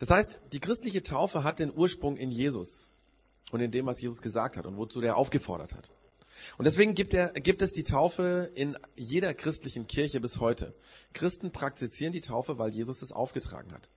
Das 0.00 0.10
heißt, 0.10 0.40
die 0.52 0.58
christliche 0.58 1.04
Taufe 1.04 1.44
hat 1.44 1.60
den 1.60 1.72
Ursprung 1.72 2.16
in 2.16 2.32
Jesus 2.32 2.87
und 3.50 3.60
in 3.60 3.70
dem, 3.70 3.86
was 3.86 4.00
Jesus 4.00 4.22
gesagt 4.22 4.56
hat 4.56 4.66
und 4.66 4.76
wozu 4.76 5.00
der 5.00 5.16
aufgefordert 5.16 5.74
hat. 5.74 5.90
Und 6.56 6.66
deswegen 6.66 6.94
gibt, 6.94 7.14
er, 7.14 7.32
gibt 7.32 7.62
es 7.62 7.72
die 7.72 7.82
Taufe 7.82 8.50
in 8.54 8.76
jeder 8.96 9.34
christlichen 9.34 9.86
Kirche 9.86 10.20
bis 10.20 10.40
heute. 10.40 10.74
Christen 11.12 11.50
praktizieren 11.50 12.12
die 12.12 12.20
Taufe, 12.20 12.58
weil 12.58 12.70
Jesus 12.70 13.02
es 13.02 13.12
aufgetragen 13.12 13.72
hat. 13.72 13.88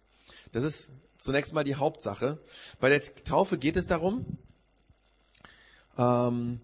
Das 0.51 0.63
ist 0.63 0.89
zunächst 1.17 1.53
mal 1.53 1.63
die 1.63 1.75
Hauptsache. 1.75 2.39
Bei 2.79 2.89
der 2.89 3.01
Taufe 3.01 3.57
geht 3.57 3.77
es 3.77 3.87
darum, 3.87 4.25
ähm, 5.97 6.61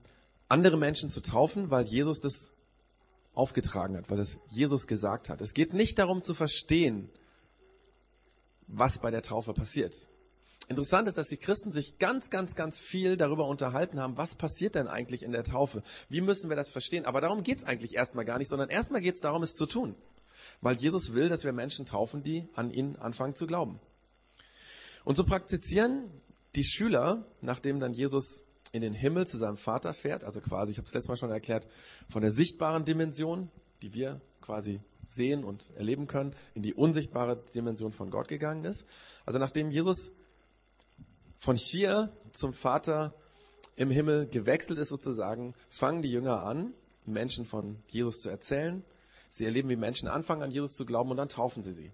andere 0.50 0.77
Menschen 0.77 1.12
zu 1.12 1.22
taufen, 1.22 1.70
weil 1.70 1.86
Jesus 1.86 2.22
das 2.22 2.51
aufgetragen 3.34 3.98
hat, 3.98 4.10
weil 4.10 4.20
es 4.20 4.39
Jesus 4.50 4.88
gesagt 4.88 5.29
hat. 5.29 5.41
Es 5.41 5.53
geht 5.53 5.74
nicht 5.74 6.00
darum 6.00 6.24
zu 6.24 6.34
verstehen, 6.34 7.10
was 8.67 9.00
bei 9.00 9.12
der 9.12 9.22
Taufe 9.22 9.53
passiert. 9.53 10.08
Interessant 10.70 11.08
ist, 11.08 11.18
dass 11.18 11.28
die 11.28 11.38
Christen 11.38 11.72
sich 11.72 11.98
ganz, 11.98 12.30
ganz, 12.30 12.56
ganz 12.56 12.78
viel 12.78 13.16
darüber 13.16 13.48
unterhalten 13.48 14.02
haben, 14.02 14.18
was 14.18 14.36
passiert 14.36 14.76
denn 14.76 14.88
eigentlich 14.88 15.24
in 15.24 15.32
der 15.32 15.46
Taufe? 15.46 15.82
Wie 16.10 16.20
müssen 16.20 16.50
wir 16.50 16.58
das 16.58 16.70
verstehen? 16.70 17.06
Aber 17.06 17.22
darum 17.22 17.44
geht 17.44 17.60
es 17.60 17.64
eigentlich 17.64 17.96
erstmal 17.96 18.26
gar 18.26 18.38
nicht, 18.38 18.50
sondern 18.50 18.70
erstmal 18.70 19.02
geht 19.02 19.16
es 19.16 19.22
darum, 19.22 19.44
es 19.44 19.54
zu 19.54 19.66
tun. 19.66 19.96
Weil 20.60 20.76
Jesus 20.76 21.14
will, 21.14 21.30
dass 21.30 21.46
wir 21.46 21.54
Menschen 21.54 21.86
taufen, 21.86 22.22
die 22.22 22.50
an 22.54 22.70
ihn 22.70 22.98
anfangen 22.98 23.36
zu 23.36 23.48
glauben. 23.48 23.80
Und 25.06 25.16
so 25.16 25.24
praktizieren 25.24 26.10
die 26.56 26.66
Schüler, 26.66 27.26
nachdem 27.40 27.80
dann 27.80 27.94
Jesus 27.94 28.44
in 28.74 28.82
den 28.82 28.94
Himmel 28.94 29.26
zu 29.26 29.38
seinem 29.38 29.58
Vater 29.58 29.94
fährt, 29.94 30.26
also 30.26 30.42
quasi, 30.42 30.74
ich 30.74 30.78
habe 30.78 30.88
es 30.88 30.94
letztes 30.94 31.08
Mal 31.08 31.16
schon 31.16 31.32
erklärt, 31.32 31.66
von 32.10 32.22
der 32.22 32.32
sichtbaren 32.32 32.84
Dimension, 32.84 33.50
die 33.82 33.94
wir 33.94 34.20
quasi 34.42 34.82
sehen 35.06 35.46
und 35.46 35.72
erleben 35.76 36.08
können, 36.08 36.36
in 36.54 36.62
die 36.62 36.74
unsichtbare 36.74 37.42
Dimension 37.56 37.94
von 37.94 38.10
Gott 38.10 38.28
gegangen 38.28 38.66
ist. 38.66 38.86
Also 39.26 39.40
nachdem 39.40 39.72
Jesus 39.72 40.12
von 41.38 41.56
hier 41.56 42.12
zum 42.32 42.53
Vater 42.53 43.13
im 43.75 43.91
Himmel 43.91 44.27
gewechselt 44.27 44.79
ist 44.79 44.89
sozusagen, 44.89 45.53
fangen 45.70 46.01
die 46.01 46.12
Jünger 46.12 46.44
an, 46.44 46.74
Menschen 47.06 47.46
von 47.46 47.77
Jesus 47.88 48.22
zu 48.22 48.29
erzählen. 48.29 48.84
Sie 49.29 49.46
erleben, 49.46 49.70
wie 49.70 49.75
Menschen 49.75 50.08
anfangen, 50.08 50.41
an 50.41 50.51
Jesus 50.51 50.75
zu 50.75 50.86
glauben 50.86 51.12
und 51.12 51.17
dann 51.17 51.29
taufen 51.29 51.63
sie 51.63 51.72
sie. 51.72 51.91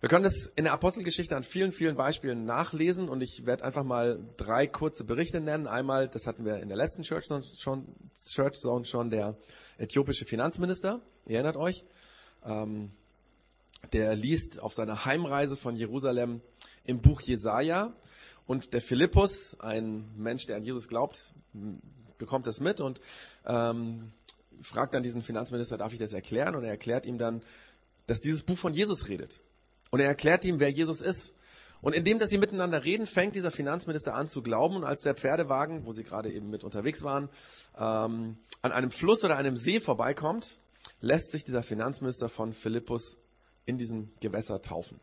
Wir 0.00 0.10
können 0.10 0.24
das 0.24 0.46
in 0.54 0.64
der 0.64 0.74
Apostelgeschichte 0.74 1.34
an 1.34 1.42
vielen, 1.42 1.72
vielen 1.72 1.96
Beispielen 1.96 2.44
nachlesen 2.44 3.08
und 3.08 3.22
ich 3.22 3.46
werde 3.46 3.64
einfach 3.64 3.82
mal 3.82 4.20
drei 4.36 4.66
kurze 4.66 5.04
Berichte 5.04 5.40
nennen. 5.40 5.66
Einmal, 5.66 6.08
das 6.08 6.26
hatten 6.26 6.44
wir 6.44 6.58
in 6.58 6.68
der 6.68 6.76
letzten 6.76 7.02
Church 7.02 7.24
Zone 7.24 7.42
schon, 7.42 7.86
Church 8.14 8.58
Zone 8.58 8.84
schon 8.84 9.08
der 9.08 9.38
äthiopische 9.78 10.26
Finanzminister, 10.26 11.00
ihr 11.24 11.36
erinnert 11.36 11.56
euch, 11.56 11.84
ähm, 12.44 12.90
der 13.92 14.14
liest 14.14 14.60
auf 14.60 14.74
seiner 14.74 15.06
Heimreise 15.06 15.56
von 15.56 15.76
Jerusalem 15.76 16.42
im 16.86 17.00
Buch 17.00 17.20
Jesaja 17.20 17.92
und 18.46 18.72
der 18.72 18.80
Philippus, 18.80 19.58
ein 19.60 20.08
Mensch, 20.16 20.46
der 20.46 20.56
an 20.56 20.62
Jesus 20.62 20.88
glaubt, 20.88 21.32
bekommt 22.18 22.46
das 22.46 22.60
mit 22.60 22.80
und 22.80 23.00
ähm, 23.44 24.12
fragt 24.62 24.94
dann 24.94 25.02
diesen 25.02 25.22
Finanzminister, 25.22 25.76
darf 25.76 25.92
ich 25.92 25.98
das 25.98 26.12
erklären? 26.12 26.54
Und 26.54 26.64
er 26.64 26.70
erklärt 26.70 27.06
ihm 27.06 27.18
dann, 27.18 27.42
dass 28.06 28.20
dieses 28.20 28.42
Buch 28.42 28.56
von 28.56 28.72
Jesus 28.72 29.08
redet. 29.08 29.42
Und 29.90 30.00
er 30.00 30.06
erklärt 30.06 30.44
ihm, 30.44 30.60
wer 30.60 30.70
Jesus 30.70 31.00
ist. 31.00 31.34
Und 31.82 31.94
indem, 31.94 32.18
dass 32.18 32.30
sie 32.30 32.38
miteinander 32.38 32.84
reden, 32.84 33.06
fängt 33.06 33.34
dieser 33.34 33.50
Finanzminister 33.50 34.14
an 34.14 34.28
zu 34.28 34.42
glauben. 34.42 34.76
Und 34.76 34.84
als 34.84 35.02
der 35.02 35.14
Pferdewagen, 35.14 35.84
wo 35.84 35.92
sie 35.92 36.04
gerade 36.04 36.32
eben 36.32 36.50
mit 36.50 36.64
unterwegs 36.64 37.02
waren, 37.02 37.28
ähm, 37.76 38.38
an 38.62 38.72
einem 38.72 38.90
Fluss 38.90 39.24
oder 39.24 39.36
einem 39.36 39.56
See 39.56 39.80
vorbeikommt, 39.80 40.58
lässt 41.00 41.32
sich 41.32 41.44
dieser 41.44 41.62
Finanzminister 41.62 42.28
von 42.28 42.52
Philippus 42.52 43.18
in 43.66 43.76
diesem 43.76 44.10
Gewässer 44.20 44.62
taufen. 44.62 45.00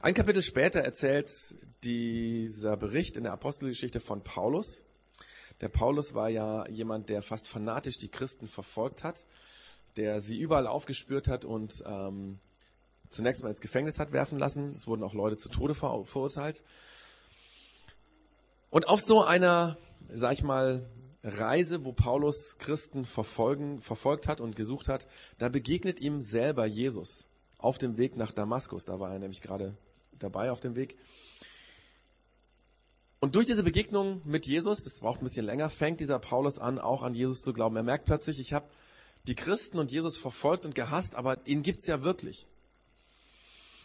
Ein 0.00 0.14
Kapitel 0.14 0.42
später 0.42 0.78
erzählt 0.78 1.28
dieser 1.82 2.76
Bericht 2.76 3.16
in 3.16 3.24
der 3.24 3.32
Apostelgeschichte 3.32 3.98
von 3.98 4.22
Paulus. 4.22 4.84
Der 5.60 5.68
Paulus 5.68 6.14
war 6.14 6.28
ja 6.28 6.68
jemand, 6.68 7.08
der 7.08 7.20
fast 7.20 7.48
fanatisch 7.48 7.98
die 7.98 8.08
Christen 8.08 8.46
verfolgt 8.46 9.02
hat, 9.02 9.26
der 9.96 10.20
sie 10.20 10.38
überall 10.38 10.68
aufgespürt 10.68 11.26
hat 11.26 11.44
und 11.44 11.82
ähm, 11.84 12.38
zunächst 13.08 13.42
mal 13.42 13.48
ins 13.48 13.60
Gefängnis 13.60 13.98
hat 13.98 14.12
werfen 14.12 14.38
lassen. 14.38 14.68
Es 14.68 14.86
wurden 14.86 15.02
auch 15.02 15.14
Leute 15.14 15.36
zu 15.36 15.48
Tode 15.48 15.74
ver 15.74 16.04
verurteilt. 16.04 16.62
Und 18.70 18.86
auf 18.86 19.00
so 19.00 19.24
einer, 19.24 19.78
sag 20.14 20.34
ich 20.34 20.44
mal, 20.44 20.88
Reise, 21.24 21.84
wo 21.84 21.92
Paulus 21.92 22.58
Christen 22.58 23.04
verfolgen, 23.04 23.80
verfolgt 23.80 24.28
hat 24.28 24.40
und 24.40 24.54
gesucht 24.54 24.86
hat, 24.86 25.08
da 25.38 25.48
begegnet 25.48 25.98
ihm 25.98 26.22
selber 26.22 26.66
Jesus 26.66 27.26
auf 27.58 27.78
dem 27.78 27.98
Weg 27.98 28.16
nach 28.16 28.30
Damaskus. 28.30 28.84
Da 28.84 29.00
war 29.00 29.12
er 29.12 29.18
nämlich 29.18 29.42
gerade 29.42 29.76
dabei 30.18 30.50
auf 30.50 30.60
dem 30.60 30.76
Weg. 30.76 30.96
Und 33.20 33.34
durch 33.34 33.46
diese 33.46 33.64
Begegnung 33.64 34.22
mit 34.24 34.46
Jesus, 34.46 34.84
das 34.84 35.00
braucht 35.00 35.20
ein 35.20 35.24
bisschen 35.24 35.46
länger, 35.46 35.70
fängt 35.70 36.00
dieser 36.00 36.18
Paulus 36.18 36.58
an, 36.58 36.78
auch 36.78 37.02
an 37.02 37.14
Jesus 37.14 37.42
zu 37.42 37.52
glauben. 37.52 37.76
Er 37.76 37.82
merkt 37.82 38.04
plötzlich, 38.04 38.38
ich 38.38 38.52
habe 38.52 38.68
die 39.26 39.34
Christen 39.34 39.78
und 39.78 39.90
Jesus 39.90 40.16
verfolgt 40.16 40.64
und 40.64 40.74
gehasst, 40.74 41.14
aber 41.14 41.44
ihn 41.46 41.62
gibt's 41.62 41.86
ja 41.86 42.04
wirklich. 42.04 42.46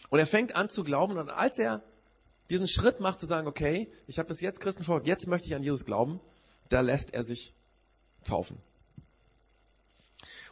Und 0.09 0.19
er 0.19 0.27
fängt 0.27 0.55
an 0.55 0.69
zu 0.69 0.83
glauben 0.83 1.17
und 1.17 1.29
als 1.29 1.57
er 1.57 1.81
diesen 2.49 2.67
Schritt 2.67 2.99
macht 2.99 3.19
zu 3.19 3.25
sagen, 3.25 3.47
okay, 3.47 3.91
ich 4.05 4.19
habe 4.19 4.27
bis 4.27 4.41
jetzt 4.41 4.59
Christen 4.59 4.83
verfolgt, 4.83 5.07
jetzt 5.07 5.27
möchte 5.27 5.47
ich 5.47 5.55
an 5.55 5.63
Jesus 5.63 5.85
glauben, 5.85 6.19
da 6.69 6.81
lässt 6.81 7.13
er 7.13 7.23
sich 7.23 7.53
taufen. 8.23 8.57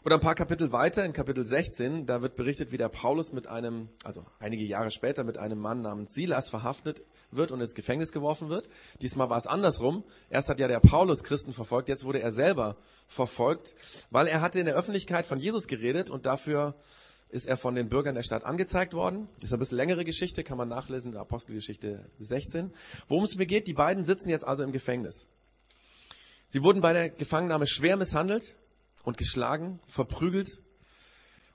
Oder 0.03 0.15
ein 0.15 0.21
paar 0.21 0.33
Kapitel 0.33 0.71
weiter, 0.71 1.05
in 1.05 1.13
Kapitel 1.13 1.45
16, 1.45 2.07
da 2.07 2.23
wird 2.23 2.35
berichtet, 2.35 2.71
wie 2.71 2.77
der 2.77 2.89
Paulus 2.89 3.33
mit 3.33 3.45
einem, 3.45 3.87
also 4.03 4.25
einige 4.39 4.63
Jahre 4.63 4.89
später, 4.89 5.23
mit 5.23 5.37
einem 5.37 5.59
Mann 5.59 5.81
namens 5.81 6.15
Silas 6.15 6.49
verhaftet 6.49 7.03
wird 7.29 7.51
und 7.51 7.61
ins 7.61 7.75
Gefängnis 7.75 8.11
geworfen 8.11 8.49
wird. 8.49 8.67
Diesmal 9.03 9.29
war 9.29 9.37
es 9.37 9.45
andersrum. 9.45 10.03
Erst 10.31 10.49
hat 10.49 10.59
ja 10.59 10.67
der 10.67 10.79
Paulus 10.79 11.23
Christen 11.23 11.53
verfolgt, 11.53 11.87
jetzt 11.87 12.03
wurde 12.03 12.19
er 12.19 12.31
selber 12.31 12.77
verfolgt, 13.07 13.75
weil 14.09 14.25
er 14.25 14.41
hatte 14.41 14.59
in 14.59 14.65
der 14.65 14.73
Öffentlichkeit 14.73 15.27
von 15.27 15.37
Jesus 15.37 15.67
geredet 15.67 16.09
und 16.09 16.25
dafür 16.25 16.73
ist 17.29 17.45
er 17.45 17.55
von 17.55 17.75
den 17.75 17.87
Bürgern 17.87 18.15
der 18.15 18.23
Stadt 18.23 18.43
angezeigt 18.43 18.95
worden. 18.95 19.29
Ist 19.39 19.53
ein 19.53 19.59
bisschen 19.59 19.77
längere 19.77 20.03
Geschichte, 20.03 20.43
kann 20.43 20.57
man 20.57 20.67
nachlesen 20.67 21.09
in 21.09 21.11
der 21.11 21.21
Apostelgeschichte 21.21 22.09
16. 22.17 22.73
Worum 23.07 23.25
es 23.25 23.35
mir 23.35 23.45
geht, 23.45 23.67
die 23.67 23.73
beiden 23.73 24.03
sitzen 24.03 24.29
jetzt 24.29 24.47
also 24.47 24.63
im 24.63 24.71
Gefängnis. 24.71 25.27
Sie 26.47 26.63
wurden 26.63 26.81
bei 26.81 26.91
der 26.91 27.09
Gefangennahme 27.11 27.67
schwer 27.67 27.97
misshandelt 27.97 28.57
und 29.03 29.17
geschlagen, 29.17 29.79
verprügelt. 29.85 30.61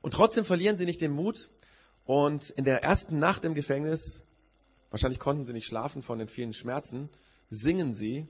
Und 0.01 0.15
trotzdem 0.15 0.45
verlieren 0.45 0.77
sie 0.77 0.87
nicht 0.87 1.01
den 1.01 1.13
Mut. 1.13 1.51
Und 2.05 2.51
in 2.51 2.65
der 2.65 2.83
ersten 2.83 3.19
Nacht 3.19 3.45
im 3.45 3.55
Gefängnis, 3.55 4.23
wahrscheinlich 4.91 5.19
konnten 5.19 5.45
sie 5.45 5.53
nicht 5.53 5.67
schlafen 5.67 6.03
von 6.03 6.19
den 6.19 6.29
vielen 6.29 6.53
Schmerzen, 6.53 7.09
singen 7.51 7.93
sie 7.95 8.29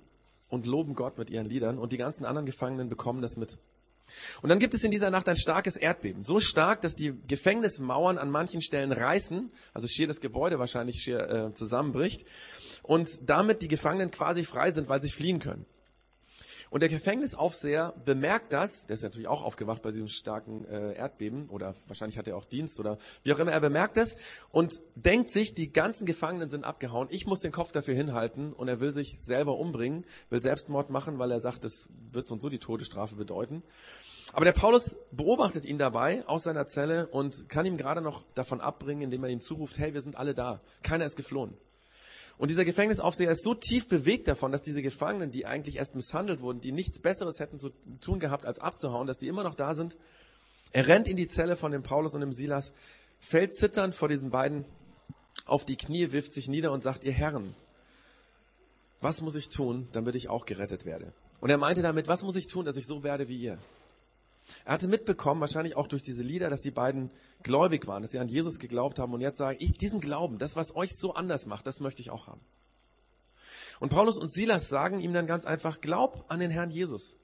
und 0.48 0.66
loben 0.66 0.94
Gott 0.94 1.18
mit 1.18 1.30
ihren 1.30 1.46
Liedern. 1.46 1.78
Und 1.78 1.92
die 1.92 1.98
ganzen 1.98 2.24
anderen 2.24 2.46
Gefangenen 2.46 2.88
bekommen 2.88 3.20
das 3.22 3.36
mit. 3.36 3.58
Und 4.40 4.48
dann 4.48 4.58
gibt 4.58 4.74
es 4.74 4.84
in 4.84 4.90
dieser 4.90 5.10
Nacht 5.10 5.28
ein 5.28 5.36
starkes 5.36 5.76
Erdbeben. 5.76 6.22
So 6.22 6.40
stark, 6.40 6.80
dass 6.80 6.94
die 6.94 7.14
Gefängnismauern 7.26 8.18
an 8.18 8.30
manchen 8.30 8.62
Stellen 8.62 8.92
reißen, 8.92 9.50
also 9.74 9.88
schier 9.88 10.06
das 10.06 10.20
Gebäude 10.20 10.58
wahrscheinlich 10.58 11.02
schier 11.02 11.28
äh, 11.28 11.54
zusammenbricht. 11.54 12.24
Und 12.82 13.28
damit 13.28 13.62
die 13.62 13.68
Gefangenen 13.68 14.10
quasi 14.10 14.44
frei 14.44 14.70
sind, 14.70 14.88
weil 14.88 15.02
sie 15.02 15.10
fliehen 15.10 15.40
können. 15.40 15.66
Und 16.70 16.80
der 16.80 16.88
Gefängnisaufseher 16.88 17.94
bemerkt 18.04 18.52
das, 18.52 18.86
der 18.86 18.94
ist 18.94 19.02
natürlich 19.02 19.28
auch 19.28 19.42
aufgewacht 19.42 19.82
bei 19.82 19.92
diesem 19.92 20.08
starken 20.08 20.64
äh, 20.64 20.94
Erdbeben 20.94 21.48
oder 21.48 21.74
wahrscheinlich 21.86 22.18
hat 22.18 22.26
er 22.26 22.36
auch 22.36 22.44
Dienst 22.44 22.80
oder 22.80 22.98
wie 23.22 23.32
auch 23.32 23.38
immer, 23.38 23.52
er 23.52 23.60
bemerkt 23.60 23.96
es 23.96 24.16
und 24.50 24.80
denkt 24.94 25.30
sich, 25.30 25.54
die 25.54 25.72
ganzen 25.72 26.06
Gefangenen 26.06 26.50
sind 26.50 26.64
abgehauen, 26.64 27.08
ich 27.10 27.26
muss 27.26 27.40
den 27.40 27.52
Kopf 27.52 27.72
dafür 27.72 27.94
hinhalten 27.94 28.52
und 28.52 28.68
er 28.68 28.80
will 28.80 28.92
sich 28.92 29.20
selber 29.20 29.58
umbringen, 29.58 30.04
will 30.30 30.42
Selbstmord 30.42 30.90
machen, 30.90 31.18
weil 31.18 31.30
er 31.30 31.40
sagt, 31.40 31.64
das 31.64 31.88
wird 32.12 32.26
so 32.26 32.34
und 32.34 32.40
so 32.40 32.48
die 32.48 32.58
Todesstrafe 32.58 33.16
bedeuten. 33.16 33.62
Aber 34.32 34.44
der 34.44 34.52
Paulus 34.52 34.98
beobachtet 35.12 35.64
ihn 35.64 35.78
dabei 35.78 36.26
aus 36.26 36.42
seiner 36.42 36.66
Zelle 36.66 37.06
und 37.06 37.48
kann 37.48 37.64
ihm 37.64 37.76
gerade 37.76 38.00
noch 38.00 38.24
davon 38.34 38.60
abbringen, 38.60 39.02
indem 39.02 39.22
er 39.24 39.30
ihm 39.30 39.40
zuruft, 39.40 39.78
hey, 39.78 39.94
wir 39.94 40.02
sind 40.02 40.16
alle 40.16 40.34
da, 40.34 40.60
keiner 40.82 41.06
ist 41.06 41.16
geflohen. 41.16 41.56
Und 42.38 42.50
dieser 42.50 42.64
Gefängnisaufseher 42.64 43.30
ist 43.30 43.44
so 43.44 43.54
tief 43.54 43.88
bewegt 43.88 44.28
davon, 44.28 44.52
dass 44.52 44.62
diese 44.62 44.82
Gefangenen, 44.82 45.30
die 45.30 45.46
eigentlich 45.46 45.76
erst 45.76 45.94
misshandelt 45.94 46.40
wurden, 46.40 46.60
die 46.60 46.72
nichts 46.72 46.98
Besseres 46.98 47.40
hätten 47.40 47.58
zu 47.58 47.70
tun 48.00 48.20
gehabt, 48.20 48.44
als 48.44 48.58
abzuhauen, 48.58 49.06
dass 49.06 49.18
die 49.18 49.28
immer 49.28 49.42
noch 49.42 49.54
da 49.54 49.74
sind. 49.74 49.96
Er 50.72 50.86
rennt 50.86 51.08
in 51.08 51.16
die 51.16 51.28
Zelle 51.28 51.56
von 51.56 51.72
dem 51.72 51.82
Paulus 51.82 52.14
und 52.14 52.20
dem 52.20 52.34
Silas, 52.34 52.74
fällt 53.20 53.54
zitternd 53.54 53.94
vor 53.94 54.08
diesen 54.08 54.30
beiden 54.30 54.66
auf 55.46 55.64
die 55.64 55.76
Knie, 55.76 56.12
wirft 56.12 56.32
sich 56.32 56.48
nieder 56.48 56.72
und 56.72 56.82
sagt, 56.82 57.04
ihr 57.04 57.12
Herren, 57.12 57.54
was 59.00 59.22
muss 59.22 59.34
ich 59.34 59.48
tun, 59.48 59.88
damit 59.92 60.14
ich 60.14 60.28
auch 60.28 60.44
gerettet 60.44 60.84
werde? 60.84 61.12
Und 61.40 61.50
er 61.50 61.58
meinte 61.58 61.82
damit, 61.82 62.08
was 62.08 62.22
muss 62.22 62.36
ich 62.36 62.46
tun, 62.48 62.64
dass 62.64 62.76
ich 62.76 62.86
so 62.86 63.02
werde 63.02 63.28
wie 63.28 63.38
ihr? 63.38 63.58
Er 64.64 64.74
hatte 64.74 64.88
mitbekommen, 64.88 65.40
wahrscheinlich 65.40 65.76
auch 65.76 65.88
durch 65.88 66.02
diese 66.02 66.22
Lieder, 66.22 66.50
dass 66.50 66.60
die 66.60 66.70
beiden 66.70 67.10
gläubig 67.42 67.86
waren, 67.86 68.02
dass 68.02 68.12
sie 68.12 68.18
an 68.18 68.28
Jesus 68.28 68.58
geglaubt 68.58 68.98
haben 68.98 69.12
und 69.12 69.20
jetzt 69.20 69.38
sagen, 69.38 69.58
ich, 69.60 69.72
diesen 69.72 70.00
Glauben, 70.00 70.38
das, 70.38 70.56
was 70.56 70.74
euch 70.76 70.90
so 70.96 71.14
anders 71.14 71.46
macht, 71.46 71.66
das 71.66 71.80
möchte 71.80 72.02
ich 72.02 72.10
auch 72.10 72.26
haben. 72.26 72.40
Und 73.80 73.90
Paulus 73.90 74.18
und 74.18 74.30
Silas 74.30 74.68
sagen 74.68 75.00
ihm 75.00 75.12
dann 75.12 75.26
ganz 75.26 75.44
einfach, 75.44 75.80
glaub 75.80 76.24
an 76.28 76.40
den 76.40 76.50
Herrn 76.50 76.70
Jesus. 76.70 77.16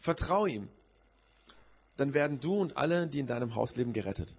Vertrau 0.00 0.46
ihm. 0.46 0.68
Dann 1.96 2.14
werden 2.14 2.40
du 2.40 2.54
und 2.54 2.76
alle, 2.76 3.06
die 3.06 3.20
in 3.20 3.26
deinem 3.26 3.54
Haus 3.54 3.76
leben, 3.76 3.92
gerettet. 3.92 4.34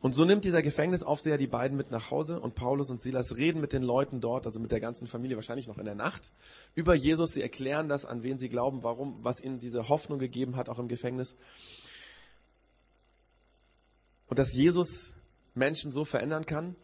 Und 0.00 0.14
so 0.14 0.24
nimmt 0.24 0.44
dieser 0.44 0.62
Gefängnisaufseher 0.62 1.38
die 1.38 1.46
beiden 1.46 1.76
mit 1.76 1.90
nach 1.90 2.10
Hause 2.10 2.40
und 2.40 2.54
Paulus 2.54 2.90
und 2.90 3.00
Silas 3.00 3.36
reden 3.36 3.60
mit 3.60 3.72
den 3.72 3.82
Leuten 3.82 4.20
dort, 4.20 4.46
also 4.46 4.60
mit 4.60 4.72
der 4.72 4.80
ganzen 4.80 5.06
Familie, 5.06 5.36
wahrscheinlich 5.36 5.66
noch 5.66 5.78
in 5.78 5.84
der 5.84 5.94
Nacht, 5.94 6.32
über 6.74 6.94
Jesus. 6.94 7.32
Sie 7.32 7.42
erklären 7.42 7.88
das, 7.88 8.04
an 8.04 8.22
wen 8.22 8.38
sie 8.38 8.48
glauben, 8.48 8.84
warum, 8.84 9.18
was 9.22 9.42
ihnen 9.42 9.58
diese 9.58 9.88
Hoffnung 9.88 10.18
gegeben 10.18 10.56
hat, 10.56 10.68
auch 10.68 10.78
im 10.78 10.88
Gefängnis. 10.88 11.36
Und 14.28 14.38
dass 14.38 14.52
Jesus 14.54 15.14
Menschen 15.54 15.90
so 15.90 16.04
verändern 16.04 16.46
kann. 16.46 16.76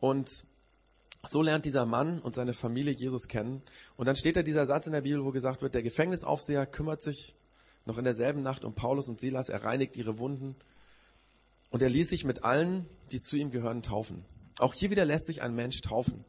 Und 0.00 0.30
so 1.28 1.42
lernt 1.42 1.64
dieser 1.64 1.86
Mann 1.86 2.20
und 2.20 2.34
seine 2.34 2.52
Familie 2.52 2.92
Jesus 2.92 3.28
kennen. 3.28 3.62
Und 3.96 4.06
dann 4.06 4.16
steht 4.16 4.36
da 4.36 4.42
dieser 4.42 4.66
Satz 4.66 4.86
in 4.86 4.92
der 4.92 5.02
Bibel, 5.02 5.24
wo 5.24 5.30
gesagt 5.30 5.62
wird, 5.62 5.74
der 5.74 5.82
Gefängnisaufseher 5.82 6.66
kümmert 6.66 7.02
sich 7.02 7.34
noch 7.84 7.98
in 7.98 8.04
derselben 8.04 8.42
Nacht 8.42 8.64
um 8.64 8.74
Paulus 8.74 9.08
und 9.08 9.20
Silas, 9.20 9.48
er 9.48 9.64
reinigt 9.64 9.96
ihre 9.96 10.18
Wunden 10.18 10.56
und 11.72 11.82
er 11.82 11.88
ließ 11.88 12.10
sich 12.10 12.24
mit 12.24 12.44
allen, 12.44 12.86
die 13.10 13.20
zu 13.20 13.36
ihm 13.36 13.50
gehören, 13.50 13.82
taufen. 13.82 14.24
Auch 14.58 14.74
hier 14.74 14.90
wieder 14.90 15.06
lässt 15.06 15.26
sich 15.26 15.42
ein 15.42 15.54
Mensch 15.54 15.80
taufen. 15.80 16.24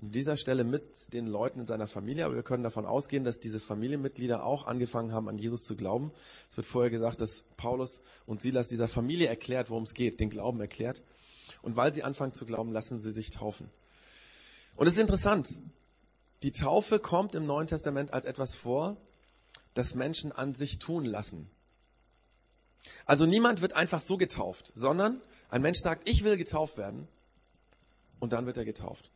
In 0.00 0.10
dieser 0.10 0.38
Stelle 0.38 0.64
mit 0.64 1.12
den 1.12 1.26
Leuten 1.26 1.60
in 1.60 1.66
seiner 1.66 1.86
Familie, 1.86 2.24
aber 2.24 2.34
wir 2.34 2.42
können 2.42 2.62
davon 2.62 2.86
ausgehen, 2.86 3.22
dass 3.22 3.38
diese 3.38 3.60
Familienmitglieder 3.60 4.42
auch 4.42 4.66
angefangen 4.66 5.12
haben, 5.12 5.28
an 5.28 5.36
Jesus 5.36 5.66
zu 5.66 5.76
glauben. 5.76 6.12
Es 6.50 6.56
wird 6.56 6.66
vorher 6.66 6.90
gesagt, 6.90 7.20
dass 7.20 7.44
Paulus 7.58 8.00
und 8.24 8.40
Silas 8.40 8.68
dieser 8.68 8.88
Familie 8.88 9.28
erklärt, 9.28 9.68
worum 9.68 9.82
es 9.82 9.92
geht, 9.92 10.18
den 10.18 10.30
Glauben 10.30 10.58
erklärt. 10.58 11.04
Und 11.60 11.76
weil 11.76 11.92
sie 11.92 12.02
anfangen 12.02 12.32
zu 12.32 12.46
glauben, 12.46 12.72
lassen 12.72 12.98
sie 13.00 13.12
sich 13.12 13.30
taufen. 13.30 13.68
Und 14.76 14.86
es 14.86 14.94
ist 14.94 15.00
interessant, 15.00 15.46
die 16.42 16.52
Taufe 16.52 16.98
kommt 16.98 17.34
im 17.34 17.44
Neuen 17.44 17.66
Testament 17.66 18.14
als 18.14 18.24
etwas 18.24 18.54
vor, 18.54 18.96
das 19.74 19.94
Menschen 19.94 20.32
an 20.32 20.54
sich 20.54 20.78
tun 20.78 21.04
lassen. 21.04 21.50
Also 23.06 23.26
niemand 23.26 23.60
wird 23.60 23.74
einfach 23.74 24.00
so 24.00 24.16
getauft, 24.16 24.72
sondern 24.74 25.20
ein 25.48 25.62
Mensch 25.62 25.78
sagt, 25.80 26.08
ich 26.08 26.24
will 26.24 26.36
getauft 26.36 26.78
werden 26.78 27.08
und 28.18 28.32
dann 28.32 28.46
wird 28.46 28.56
er 28.56 28.64
getauft. 28.64 29.10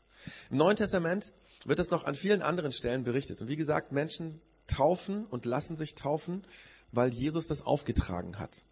Im 0.51 0.59
Neuen 0.59 0.77
Testament 0.77 1.33
wird 1.65 1.79
es 1.79 1.91
noch 1.91 2.05
an 2.05 2.15
vielen 2.15 2.43
anderen 2.43 2.73
Stellen 2.73 3.05
berichtet. 3.05 3.41
Und 3.41 3.49
wie 3.49 3.57
gesagt, 3.57 3.93
Menschen 3.93 4.41
taufen 4.67 5.27
und 5.27 5.45
lassen 5.45 5.77
sich 5.77 5.95
taufen, 5.95 6.45
weil 6.93 7.13
Jesus 7.13 7.47
das 7.47 7.63
aufgetragen 7.63 8.39
hat. 8.39 8.65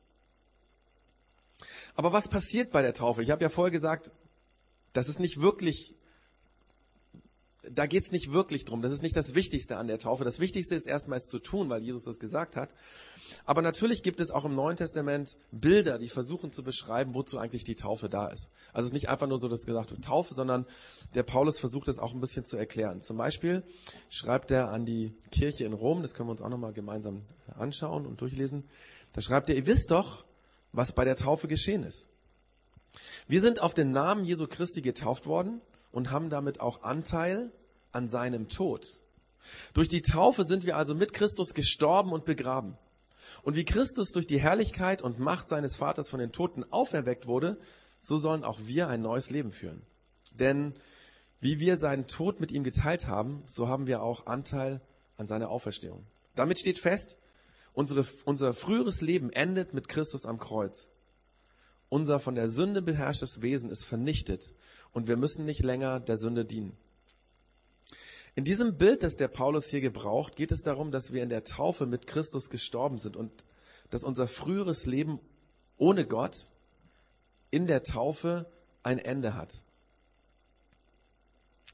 Aber 1.94 2.12
was 2.12 2.28
passiert 2.28 2.72
bei 2.72 2.82
der 2.82 2.94
Taufe? 2.94 3.22
Ich 3.22 3.30
habe 3.30 3.42
ja 3.42 3.48
vorher 3.48 3.70
gesagt, 3.70 4.12
das 4.92 5.08
ist 5.08 5.20
nicht 5.20 5.40
wirklich, 5.40 5.94
da 7.62 7.86
geht 7.86 8.04
es 8.04 8.12
nicht 8.12 8.32
wirklich 8.32 8.64
drum. 8.64 8.82
Das 8.82 8.92
ist 8.92 9.02
nicht 9.02 9.16
das 9.16 9.34
Wichtigste 9.34 9.76
an 9.76 9.86
der 9.86 9.98
Taufe. 9.98 10.24
Das 10.24 10.40
Wichtigste 10.40 10.74
ist 10.74 10.86
erstmal 10.86 11.18
es 11.18 11.26
zu 11.26 11.38
tun, 11.38 11.68
weil 11.68 11.82
Jesus 11.82 12.04
das 12.04 12.18
gesagt 12.18 12.56
hat. 12.56 12.74
Aber 13.44 13.62
natürlich 13.62 14.02
gibt 14.02 14.20
es 14.20 14.30
auch 14.30 14.44
im 14.44 14.54
Neuen 14.54 14.76
Testament 14.76 15.36
Bilder, 15.50 15.98
die 15.98 16.08
versuchen 16.08 16.52
zu 16.52 16.62
beschreiben, 16.62 17.14
wozu 17.14 17.38
eigentlich 17.38 17.64
die 17.64 17.74
Taufe 17.74 18.08
da 18.08 18.28
ist. 18.28 18.50
Also 18.72 18.86
es 18.86 18.86
ist 18.86 18.92
nicht 18.92 19.08
einfach 19.08 19.26
nur 19.26 19.38
so, 19.38 19.48
dass 19.48 19.66
gesagt 19.66 19.90
wird 19.90 20.04
Taufe, 20.04 20.34
sondern 20.34 20.66
der 21.14 21.22
Paulus 21.22 21.58
versucht 21.58 21.88
es 21.88 21.98
auch 21.98 22.12
ein 22.12 22.20
bisschen 22.20 22.44
zu 22.44 22.56
erklären. 22.56 23.02
Zum 23.02 23.16
Beispiel 23.16 23.62
schreibt 24.08 24.50
er 24.50 24.70
an 24.70 24.84
die 24.84 25.14
Kirche 25.30 25.64
in 25.64 25.72
Rom, 25.72 26.02
das 26.02 26.14
können 26.14 26.28
wir 26.28 26.32
uns 26.32 26.42
auch 26.42 26.48
nochmal 26.48 26.72
gemeinsam 26.72 27.22
anschauen 27.56 28.06
und 28.06 28.20
durchlesen. 28.20 28.68
Da 29.12 29.20
schreibt 29.20 29.48
er, 29.48 29.56
ihr 29.56 29.66
wisst 29.66 29.90
doch, 29.90 30.24
was 30.72 30.92
bei 30.92 31.04
der 31.04 31.16
Taufe 31.16 31.48
geschehen 31.48 31.84
ist. 31.84 32.06
Wir 33.26 33.40
sind 33.40 33.60
auf 33.60 33.74
den 33.74 33.92
Namen 33.92 34.24
Jesu 34.24 34.46
Christi 34.46 34.82
getauft 34.82 35.26
worden 35.26 35.60
und 35.90 36.10
haben 36.10 36.30
damit 36.30 36.60
auch 36.60 36.82
Anteil 36.82 37.52
an 37.92 38.08
seinem 38.08 38.48
Tod. 38.48 39.00
Durch 39.74 39.88
die 39.88 40.02
Taufe 40.02 40.44
sind 40.44 40.64
wir 40.64 40.76
also 40.76 40.94
mit 40.94 41.12
Christus 41.12 41.54
gestorben 41.54 42.12
und 42.12 42.24
begraben. 42.24 42.76
Und 43.42 43.56
wie 43.56 43.64
Christus 43.64 44.12
durch 44.12 44.26
die 44.26 44.40
Herrlichkeit 44.40 45.02
und 45.02 45.18
Macht 45.18 45.48
seines 45.48 45.76
Vaters 45.76 46.10
von 46.10 46.20
den 46.20 46.32
Toten 46.32 46.64
auferweckt 46.70 47.26
wurde, 47.26 47.58
so 48.00 48.16
sollen 48.16 48.44
auch 48.44 48.60
wir 48.64 48.88
ein 48.88 49.02
neues 49.02 49.30
Leben 49.30 49.52
führen. 49.52 49.82
Denn 50.32 50.74
wie 51.40 51.58
wir 51.58 51.76
seinen 51.76 52.06
Tod 52.06 52.40
mit 52.40 52.52
ihm 52.52 52.64
geteilt 52.64 53.06
haben, 53.06 53.42
so 53.46 53.68
haben 53.68 53.86
wir 53.86 54.02
auch 54.02 54.26
Anteil 54.26 54.80
an 55.16 55.26
seiner 55.26 55.50
Auferstehung. 55.50 56.06
Damit 56.34 56.58
steht 56.58 56.78
fest, 56.78 57.16
unsere, 57.72 58.06
unser 58.24 58.54
früheres 58.54 59.00
Leben 59.00 59.30
endet 59.30 59.74
mit 59.74 59.88
Christus 59.88 60.26
am 60.26 60.38
Kreuz. 60.38 60.90
Unser 61.88 62.20
von 62.20 62.34
der 62.34 62.48
Sünde 62.48 62.80
beherrschtes 62.80 63.42
Wesen 63.42 63.70
ist 63.70 63.84
vernichtet 63.84 64.54
und 64.92 65.08
wir 65.08 65.16
müssen 65.16 65.44
nicht 65.44 65.62
länger 65.62 66.00
der 66.00 66.16
Sünde 66.16 66.44
dienen. 66.44 66.76
In 68.34 68.44
diesem 68.44 68.78
Bild, 68.78 69.02
das 69.02 69.16
der 69.16 69.28
Paulus 69.28 69.66
hier 69.66 69.80
gebraucht, 69.80 70.36
geht 70.36 70.52
es 70.52 70.62
darum, 70.62 70.90
dass 70.90 71.12
wir 71.12 71.22
in 71.22 71.28
der 71.28 71.44
Taufe 71.44 71.86
mit 71.86 72.06
Christus 72.06 72.48
gestorben 72.48 72.98
sind 72.98 73.16
und 73.16 73.46
dass 73.90 74.04
unser 74.04 74.26
früheres 74.26 74.86
Leben 74.86 75.20
ohne 75.76 76.06
Gott 76.06 76.50
in 77.50 77.66
der 77.66 77.82
Taufe 77.82 78.50
ein 78.82 78.98
Ende 78.98 79.34
hat. 79.34 79.62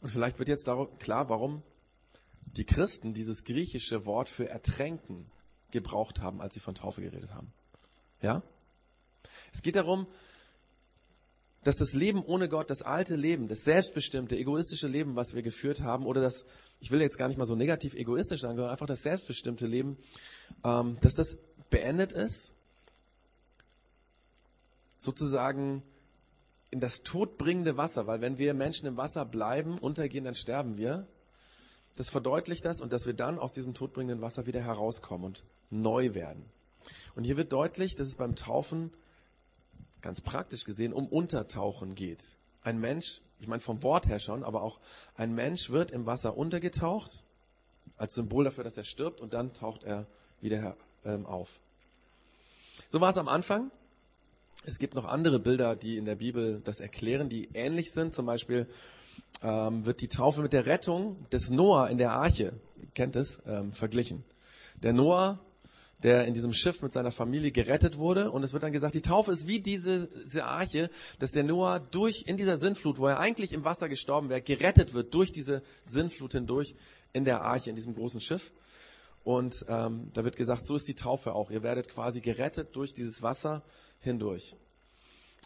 Und 0.00 0.10
vielleicht 0.10 0.38
wird 0.38 0.48
jetzt 0.48 0.68
klar, 0.98 1.28
warum 1.28 1.62
die 2.56 2.64
Christen 2.64 3.14
dieses 3.14 3.44
griechische 3.44 4.04
Wort 4.04 4.28
für 4.28 4.48
ertränken 4.48 5.30
gebraucht 5.70 6.20
haben, 6.20 6.40
als 6.40 6.54
sie 6.54 6.60
von 6.60 6.74
Taufe 6.74 7.02
geredet 7.02 7.34
haben. 7.34 7.52
Ja? 8.20 8.42
Es 9.52 9.62
geht 9.62 9.76
darum, 9.76 10.06
dass 11.64 11.76
das 11.76 11.92
Leben 11.92 12.22
ohne 12.24 12.48
Gott, 12.48 12.70
das 12.70 12.82
alte 12.82 13.16
Leben, 13.16 13.48
das 13.48 13.64
selbstbestimmte, 13.64 14.36
egoistische 14.36 14.88
Leben, 14.88 15.16
was 15.16 15.34
wir 15.34 15.42
geführt 15.42 15.82
haben, 15.82 16.06
oder 16.06 16.20
das, 16.20 16.44
ich 16.80 16.90
will 16.90 17.00
jetzt 17.00 17.18
gar 17.18 17.28
nicht 17.28 17.36
mal 17.36 17.46
so 17.46 17.56
negativ 17.56 17.94
egoistisch 17.94 18.40
sagen, 18.40 18.56
sondern 18.56 18.72
einfach 18.72 18.86
das 18.86 19.02
selbstbestimmte 19.02 19.66
Leben, 19.66 19.96
ähm, 20.64 20.98
dass 21.00 21.14
das 21.14 21.38
beendet 21.70 22.12
ist, 22.12 22.52
sozusagen 24.98 25.82
in 26.70 26.80
das 26.80 27.02
todbringende 27.02 27.76
Wasser, 27.76 28.06
weil 28.06 28.20
wenn 28.20 28.38
wir 28.38 28.54
Menschen 28.54 28.86
im 28.86 28.96
Wasser 28.96 29.24
bleiben, 29.24 29.78
untergehen, 29.78 30.24
dann 30.24 30.34
sterben 30.34 30.76
wir. 30.76 31.06
Das 31.96 32.10
verdeutlicht 32.10 32.64
das 32.64 32.80
und 32.80 32.92
dass 32.92 33.06
wir 33.06 33.14
dann 33.14 33.38
aus 33.38 33.52
diesem 33.52 33.74
todbringenden 33.74 34.20
Wasser 34.20 34.46
wieder 34.46 34.60
herauskommen 34.60 35.24
und 35.24 35.44
neu 35.70 36.14
werden. 36.14 36.44
Und 37.16 37.24
hier 37.24 37.36
wird 37.36 37.52
deutlich, 37.52 37.96
dass 37.96 38.06
es 38.06 38.16
beim 38.16 38.36
Taufen 38.36 38.92
ganz 40.02 40.20
praktisch 40.20 40.64
gesehen 40.64 40.92
um 40.92 41.06
Untertauchen 41.06 41.94
geht. 41.94 42.36
Ein 42.62 42.78
Mensch, 42.80 43.20
ich 43.40 43.48
meine 43.48 43.60
vom 43.60 43.82
Wort 43.82 44.06
her 44.08 44.18
schon, 44.18 44.44
aber 44.44 44.62
auch 44.62 44.78
ein 45.16 45.34
Mensch 45.34 45.70
wird 45.70 45.90
im 45.90 46.06
Wasser 46.06 46.36
untergetaucht, 46.36 47.24
als 47.96 48.14
Symbol 48.14 48.44
dafür, 48.44 48.64
dass 48.64 48.76
er 48.76 48.84
stirbt 48.84 49.20
und 49.20 49.34
dann 49.34 49.54
taucht 49.54 49.84
er 49.84 50.06
wieder 50.40 50.76
ähm, 51.04 51.26
auf. 51.26 51.58
So 52.88 53.00
war 53.00 53.10
es 53.10 53.16
am 53.16 53.28
Anfang. 53.28 53.70
Es 54.64 54.78
gibt 54.78 54.94
noch 54.94 55.04
andere 55.04 55.38
Bilder, 55.38 55.76
die 55.76 55.96
in 55.96 56.04
der 56.04 56.16
Bibel 56.16 56.60
das 56.64 56.80
erklären, 56.80 57.28
die 57.28 57.48
ähnlich 57.54 57.92
sind. 57.92 58.14
Zum 58.14 58.26
Beispiel 58.26 58.66
ähm, 59.42 59.86
wird 59.86 60.00
die 60.00 60.08
Taufe 60.08 60.42
mit 60.42 60.52
der 60.52 60.66
Rettung 60.66 61.28
des 61.30 61.50
Noah 61.50 61.88
in 61.88 61.98
der 61.98 62.12
Arche, 62.12 62.52
ihr 62.80 62.88
kennt 62.94 63.16
es, 63.16 63.40
ähm, 63.46 63.72
verglichen. 63.72 64.24
Der 64.82 64.92
Noah 64.92 65.38
der 66.02 66.26
in 66.26 66.34
diesem 66.34 66.52
Schiff 66.52 66.80
mit 66.82 66.92
seiner 66.92 67.10
Familie 67.10 67.50
gerettet 67.50 67.98
wurde. 67.98 68.30
Und 68.30 68.44
es 68.44 68.52
wird 68.52 68.62
dann 68.62 68.72
gesagt, 68.72 68.94
die 68.94 69.02
Taufe 69.02 69.32
ist 69.32 69.48
wie 69.48 69.60
diese, 69.60 70.08
diese 70.24 70.44
Arche, 70.44 70.90
dass 71.18 71.32
der 71.32 71.42
Noah 71.42 71.80
durch, 71.80 72.24
in 72.26 72.36
dieser 72.36 72.58
Sintflut, 72.58 72.98
wo 72.98 73.06
er 73.08 73.18
eigentlich 73.18 73.52
im 73.52 73.64
Wasser 73.64 73.88
gestorben 73.88 74.28
wäre, 74.28 74.40
gerettet 74.40 74.94
wird 74.94 75.12
durch 75.14 75.32
diese 75.32 75.62
Sintflut 75.82 76.32
hindurch 76.32 76.74
in 77.12 77.24
der 77.24 77.42
Arche, 77.42 77.70
in 77.70 77.76
diesem 77.76 77.94
großen 77.94 78.20
Schiff. 78.20 78.52
Und 79.24 79.66
ähm, 79.68 80.10
da 80.14 80.24
wird 80.24 80.36
gesagt, 80.36 80.66
so 80.66 80.76
ist 80.76 80.86
die 80.86 80.94
Taufe 80.94 81.34
auch. 81.34 81.50
Ihr 81.50 81.62
werdet 81.62 81.88
quasi 81.88 82.20
gerettet 82.20 82.76
durch 82.76 82.94
dieses 82.94 83.20
Wasser 83.20 83.62
hindurch. 84.00 84.54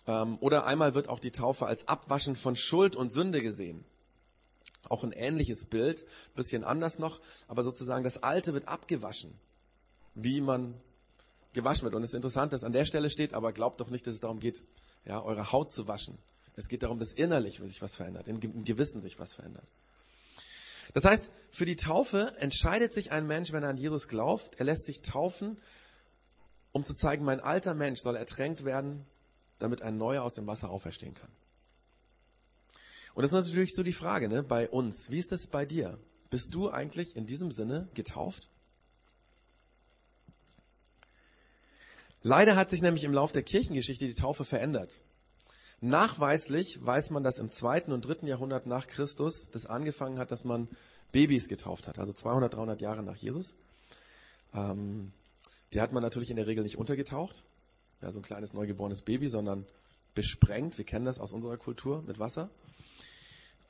Ähm, 0.07 0.37
oder 0.41 0.67
einmal 0.67 0.95
wird 0.95 1.09
auch 1.09 1.19
die 1.19 1.31
Taufe 1.31 1.67
als 1.67 1.89
Abwaschen 1.89 2.37
von 2.37 2.57
Schuld 2.57 2.95
und 2.95 3.11
Sünde 3.11 3.41
gesehen. 3.41 3.85
Auch 4.89 5.03
ein 5.03 5.13
ähnliches 5.13 5.65
Bild, 5.65 6.05
bisschen 6.37 6.65
anders 6.65 6.99
noch, 6.99 7.21
aber 7.49 7.65
sozusagen 7.65 8.05
das 8.05 8.23
Alte 8.23 8.53
wird 8.53 8.69
abgewaschen 8.69 9.33
wie 10.15 10.41
man 10.41 10.75
gewaschen 11.53 11.85
wird. 11.85 11.95
Und 11.95 12.03
es 12.03 12.11
ist 12.11 12.15
interessant, 12.15 12.53
dass 12.53 12.65
an 12.65 12.73
der 12.73 12.85
Stelle 12.85 13.11
steht, 13.11 13.35
aber 13.35 13.53
glaubt 13.53 13.81
doch 13.81 13.91
nicht, 13.91 14.07
dass 14.07 14.15
es 14.15 14.21
darum 14.21 14.41
geht, 14.41 14.63
ja, 15.05 15.23
eure 15.23 15.53
Haut 15.53 15.73
zu 15.73 15.89
waschen. 15.89 16.19
Es 16.57 16.69
geht 16.69 16.83
darum, 16.83 16.99
dass 16.99 17.13
innerlich 17.13 17.61
sich 17.63 17.81
was 17.81 17.95
verändert, 17.95 18.29
im 18.29 18.65
Gewissen 18.65 19.01
sich 19.01 19.19
was 19.19 19.33
verändert. 19.33 19.71
Das 20.93 21.05
heißt, 21.05 21.31
für 21.51 21.65
die 21.65 21.77
Taufe 21.77 22.35
entscheidet 22.39 22.93
sich 22.93 23.13
ein 23.13 23.27
Mensch, 23.27 23.53
wenn 23.53 23.63
er 23.63 23.71
an 23.71 23.79
Jesus 23.79 24.09
glaubt, 24.09 24.59
er 24.59 24.67
lässt 24.67 24.85
sich 24.85 25.01
taufen, 25.01 25.59
um 26.73 26.85
zu 26.85 26.95
zeigen, 26.95 27.25
mein 27.25 27.41
alter 27.41 27.75
Mensch 27.75 28.01
soll 28.01 28.17
ertränkt 28.17 28.65
werden, 28.65 29.07
damit 29.59 29.83
ein 29.83 29.97
neuer 29.97 30.23
aus 30.23 30.35
dem 30.35 30.47
Wasser 30.47 30.71
auferstehen 30.71 31.15
kann. 31.15 31.31
Und 33.15 33.23
das 33.23 33.33
ist 33.33 33.47
natürlich 33.47 33.75
so 33.75 33.83
die 33.83 33.93
Frage, 33.93 34.29
ne, 34.29 34.43
bei 34.43 34.69
uns. 34.69 35.11
Wie 35.11 35.19
ist 35.19 35.33
das 35.33 35.47
bei 35.47 35.67
dir? 35.67 35.99
Bist 36.31 36.55
du 36.55 36.71
eigentlich 36.71 37.15
in 37.15 37.27
diesem 37.27 37.53
Sinne 37.53 37.89
getauft? 37.95 38.49
Leider 42.23 42.57
hat 42.57 42.71
sich 42.71 42.83
nämlich 42.83 43.05
im 43.05 43.13
Lauf 43.13 43.33
der 43.33 43.43
Kirchengeschichte 43.43 44.07
die 44.07 44.15
Taufe 44.15 44.45
verändert. 44.45 45.03
Nachweislich 45.81 46.85
weiß 46.85 47.11
man, 47.11 47.25
dass 47.25 47.39
im 47.39 47.51
zweiten 47.51 47.93
und 47.93 48.05
dritten 48.05 48.29
Jahrhundert 48.29 48.67
nach 48.67 48.87
Christus 48.87 49.49
das 49.51 49.67
angefangen 49.67 50.19
hat, 50.19 50.31
dass 50.31 50.45
man 50.45 50.69
Babys 51.11 51.49
getauft 51.49 51.89
hat, 51.89 51.99
also 51.99 52.13
200, 52.13 52.55
300 52.55 52.81
Jahre 52.81 53.03
nach 53.03 53.17
Jesus. 53.17 53.57
Ähm, 54.55 55.13
die 55.73 55.81
hat 55.81 55.93
man 55.93 56.03
natürlich 56.03 56.31
in 56.31 56.37
der 56.37 56.47
Regel 56.47 56.63
nicht 56.63 56.79
untergetaucht, 56.79 57.43
ja, 58.01 58.11
so 58.11 58.21
ein 58.21 58.23
kleines 58.23 58.53
neugeborenes 58.53 59.03
Baby, 59.03 59.29
sondern 59.29 59.67
besprengt. 60.15 60.79
Wir 60.79 60.85
kennen 60.85 61.05
das 61.05 61.19
aus 61.19 61.33
unserer 61.33 61.57
Kultur 61.57 62.03
mit 62.03 62.19
Wasser. 62.19 62.51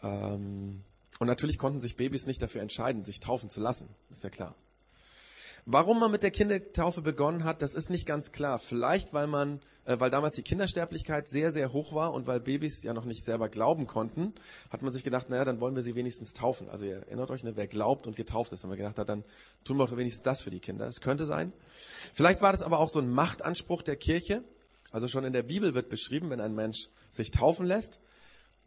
Ähm, 0.03 0.83
und 1.19 1.27
natürlich 1.27 1.59
konnten 1.59 1.81
sich 1.81 1.97
Babys 1.97 2.27
nicht 2.27 2.43
dafür 2.43 2.61
entscheiden, 2.61 3.03
sich 3.03 3.21
taufen 3.21 3.49
zu 3.49 3.61
lassen, 3.61 3.89
ist 4.11 4.25
ja 4.25 4.31
klar. 4.31 4.55
Warum 5.65 6.01
man 6.01 6.11
mit 6.11 6.25
der 6.25 6.33
Kindertaufe 6.33 7.03
begonnen 7.03 7.45
hat, 7.45 7.63
das 7.63 7.75
ist 7.75 7.89
nicht 7.89 8.05
ganz 8.05 8.33
klar. 8.33 8.59
Vielleicht, 8.59 9.15
weil 9.15 9.29
man, 9.29 9.61
äh, 9.85 10.01
weil 10.01 10.11
damals 10.11 10.35
die 10.35 10.43
Kindersterblichkeit 10.43 11.29
sehr, 11.29 11.53
sehr 11.53 11.73
hoch 11.73 11.95
war 11.95 12.13
und 12.13 12.27
weil 12.27 12.41
Babys 12.41 12.83
ja 12.83 12.93
noch 12.93 13.05
nicht 13.05 13.25
selber 13.25 13.49
glauben 13.49 13.87
konnten, 13.87 14.35
hat 14.71 14.83
man 14.83 14.91
sich 14.93 15.05
gedacht, 15.05 15.31
naja, 15.31 15.45
dann 15.45 15.61
wollen 15.61 15.77
wir 15.77 15.83
sie 15.83 15.95
wenigstens 15.95 16.33
taufen. 16.33 16.69
Also 16.69 16.87
ihr 16.87 16.97
erinnert 16.97 17.31
euch, 17.31 17.45
ne, 17.45 17.55
wer 17.55 17.69
glaubt 17.69 18.09
und 18.09 18.17
getauft 18.17 18.53
ist, 18.53 18.65
haben 18.65 18.71
wir 18.71 18.77
gedacht, 18.77 18.99
hat, 18.99 19.09
dann 19.09 19.23
tun 19.63 19.77
wir 19.79 19.87
doch 19.87 19.97
wenigstens 19.97 20.25
das 20.25 20.41
für 20.41 20.51
die 20.51 20.59
Kinder. 20.59 20.85
Das 20.85 21.01
könnte 21.01 21.25
sein. 21.25 21.53
Vielleicht 22.13 22.43
war 22.43 22.51
das 22.51 22.65
aber 22.65 22.81
auch 22.81 22.89
so 22.89 22.99
ein 22.99 23.09
Machtanspruch 23.09 23.83
der 23.83 23.95
Kirche. 23.95 24.43
Also 24.91 25.07
schon 25.07 25.25
in 25.25 25.33
der 25.33 25.45
Bibel 25.45 25.75
wird 25.75 25.89
beschrieben, 25.89 26.29
wenn 26.31 26.41
ein 26.41 26.57
Mensch 26.57 26.89
sich 27.11 27.31
taufen 27.31 27.67
lässt, 27.67 28.01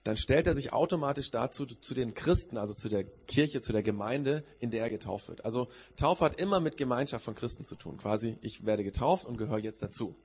dann 0.06 0.18
stellt 0.18 0.46
er 0.46 0.54
sich 0.54 0.72
automatisch 0.72 1.32
dazu 1.32 1.66
zu 1.66 1.96
den 1.96 2.14
Christen, 2.14 2.58
also 2.60 2.74
zu 2.74 2.90
der 2.90 3.04
Kirche, 3.04 3.60
zu 3.60 3.74
der 3.74 3.82
Gemeinde, 3.82 4.44
in 4.60 4.70
der 4.70 4.84
er 4.84 4.92
getauft 4.92 5.30
wird. 5.30 5.44
Also 5.44 5.68
Taufe 5.96 6.24
hat 6.24 6.40
immer 6.40 6.60
mit 6.60 6.78
Gemeinschaft 6.78 7.26
von 7.26 7.34
Christen 7.34 7.66
zu 7.66 7.76
tun. 7.76 7.98
Quasi, 7.98 8.38
ich 8.42 8.68
werde 8.68 8.84
getauft 8.84 9.26
und 9.26 9.38
gehöre 9.38 9.58
jetzt 9.58 9.82
dazu. 9.82 10.16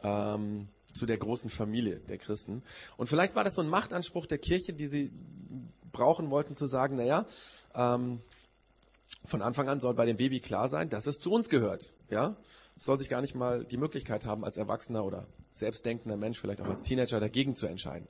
Ähm, 0.00 0.68
zu 0.94 1.06
der 1.06 1.18
großen 1.18 1.50
Familie 1.50 1.98
der 1.98 2.18
Christen. 2.18 2.62
Und 2.96 3.08
vielleicht 3.08 3.34
war 3.34 3.42
das 3.42 3.56
so 3.56 3.62
ein 3.62 3.68
Machtanspruch 3.68 4.26
der 4.26 4.38
Kirche, 4.38 4.72
die 4.72 4.86
sie 4.86 5.10
brauchen 5.90 6.30
wollten, 6.30 6.54
zu 6.54 6.66
sagen, 6.66 6.94
naja, 6.94 7.26
ähm, 7.74 8.20
von 9.24 9.42
Anfang 9.42 9.68
an 9.68 9.80
soll 9.80 9.94
bei 9.94 10.06
dem 10.06 10.18
Baby 10.18 10.38
klar 10.38 10.68
sein, 10.68 10.88
dass 10.88 11.08
es 11.08 11.18
zu 11.18 11.32
uns 11.32 11.48
gehört. 11.48 11.94
Ja, 12.10 12.36
es 12.76 12.84
soll 12.84 12.96
sich 12.96 13.08
gar 13.08 13.22
nicht 13.22 13.34
mal 13.34 13.64
die 13.64 13.76
Möglichkeit 13.76 14.24
haben, 14.24 14.44
als 14.44 14.56
Erwachsener 14.56 15.04
oder 15.04 15.26
selbstdenkender 15.50 16.16
Mensch, 16.16 16.38
vielleicht 16.38 16.62
auch 16.62 16.68
als 16.68 16.84
Teenager 16.84 17.18
dagegen 17.18 17.56
zu 17.56 17.66
entscheiden. 17.66 18.06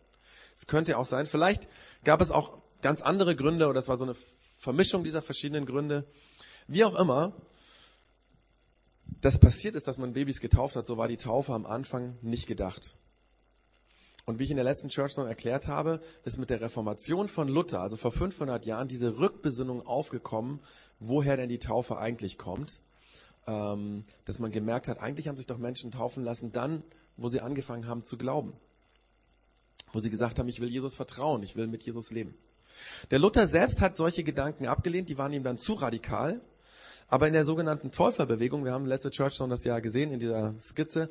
Es 0.59 0.67
könnte 0.67 0.99
auch 0.99 1.05
sein, 1.05 1.27
vielleicht 1.29 1.69
gab 2.03 2.21
es 2.21 2.33
auch 2.33 2.59
ganz 2.83 3.01
andere 3.01 3.37
Gründe 3.37 3.69
oder 3.69 3.79
es 3.79 3.87
war 3.87 3.97
so 3.97 4.03
eine 4.03 4.17
Vermischung 4.59 5.05
dieser 5.05 5.23
verschiedenen 5.23 5.67
Gründe. 5.67 6.05
Wie 6.67 6.85
auch 6.85 6.99
immer, 6.99 7.33
das 9.21 9.39
passiert 9.39 9.77
ist, 9.77 9.87
dass 9.87 9.99
man 9.99 10.15
Babys 10.15 10.41
getauft 10.41 10.75
hat, 10.75 10.85
so 10.85 10.97
war 10.97 11.07
die 11.07 11.17
Taufe 11.17 11.53
am 11.53 11.65
Anfang 11.65 12.19
nicht 12.23 12.49
gedacht. 12.49 12.97
Und 14.25 14.41
wie 14.41 14.45
ich 14.45 14.51
in 14.51 14.57
der 14.57 14.65
letzten 14.65 14.89
Church 14.89 15.13
Song 15.13 15.29
erklärt 15.29 15.69
habe, 15.69 16.01
ist 16.25 16.39
mit 16.39 16.51
der 16.51 16.61
Reformation 16.61 17.29
von 17.29 17.47
Luther, 17.47 17.81
also 17.81 17.97
vor 17.97 18.11
500 18.11 18.67
Jahren, 18.67 18.89
diese 18.89 19.21
Rückbesinnung 19.21 19.87
aufgekommen, 19.87 20.59
woher 20.99 21.37
denn 21.37 21.49
die 21.49 21.61
Taufe 21.61 21.99
eigentlich 21.99 22.37
kommt. 22.37 22.81
Ähm, 23.47 24.05
dass 24.25 24.41
man 24.41 24.51
gemerkt 24.51 24.89
hat, 24.89 24.99
eigentlich 24.99 25.29
haben 25.29 25.37
sich 25.37 25.47
doch 25.47 25.59
Menschen 25.59 25.93
taufen 25.93 26.25
lassen 26.25 26.51
dann, 26.51 26.83
wo 27.17 27.29
sie 27.29 27.41
angefangen 27.41 27.87
haben 27.87 28.03
zu 28.03 28.19
glauben. 28.19 28.55
Wo 29.93 30.01
sie 30.01 30.11
gesagt 30.11 30.39
haben, 30.39 30.49
ich 30.49 30.61
will 30.61 30.69
Jesus 30.69 30.95
vertrauen, 30.95 31.43
ich 31.43 31.57
will 31.57 31.67
mit 31.67 31.83
Jesus 31.83 32.11
leben. 32.11 32.35
Der 33.11 33.19
Luther 33.19 33.47
selbst 33.47 33.81
hat 33.81 33.97
solche 33.97 34.23
Gedanken 34.23 34.67
abgelehnt, 34.67 35.09
die 35.09 35.19
waren 35.19 35.33
ihm 35.33 35.43
dann 35.43 35.59
zu 35.59 35.75
radikal. 35.75 36.41
Aber 37.11 37.27
in 37.27 37.33
der 37.33 37.47
sogenannten 37.47 37.91
Täuferbewegung, 37.91 38.67
wir 38.67 38.73
haben 38.73 38.85
letzte 38.85 39.11
Church 39.11 39.35
Song 39.35 39.49
das 39.49 39.65
ja 39.65 39.79
gesehen 39.79 40.13
in 40.13 40.21
dieser 40.21 40.55
Skizze, 40.61 41.09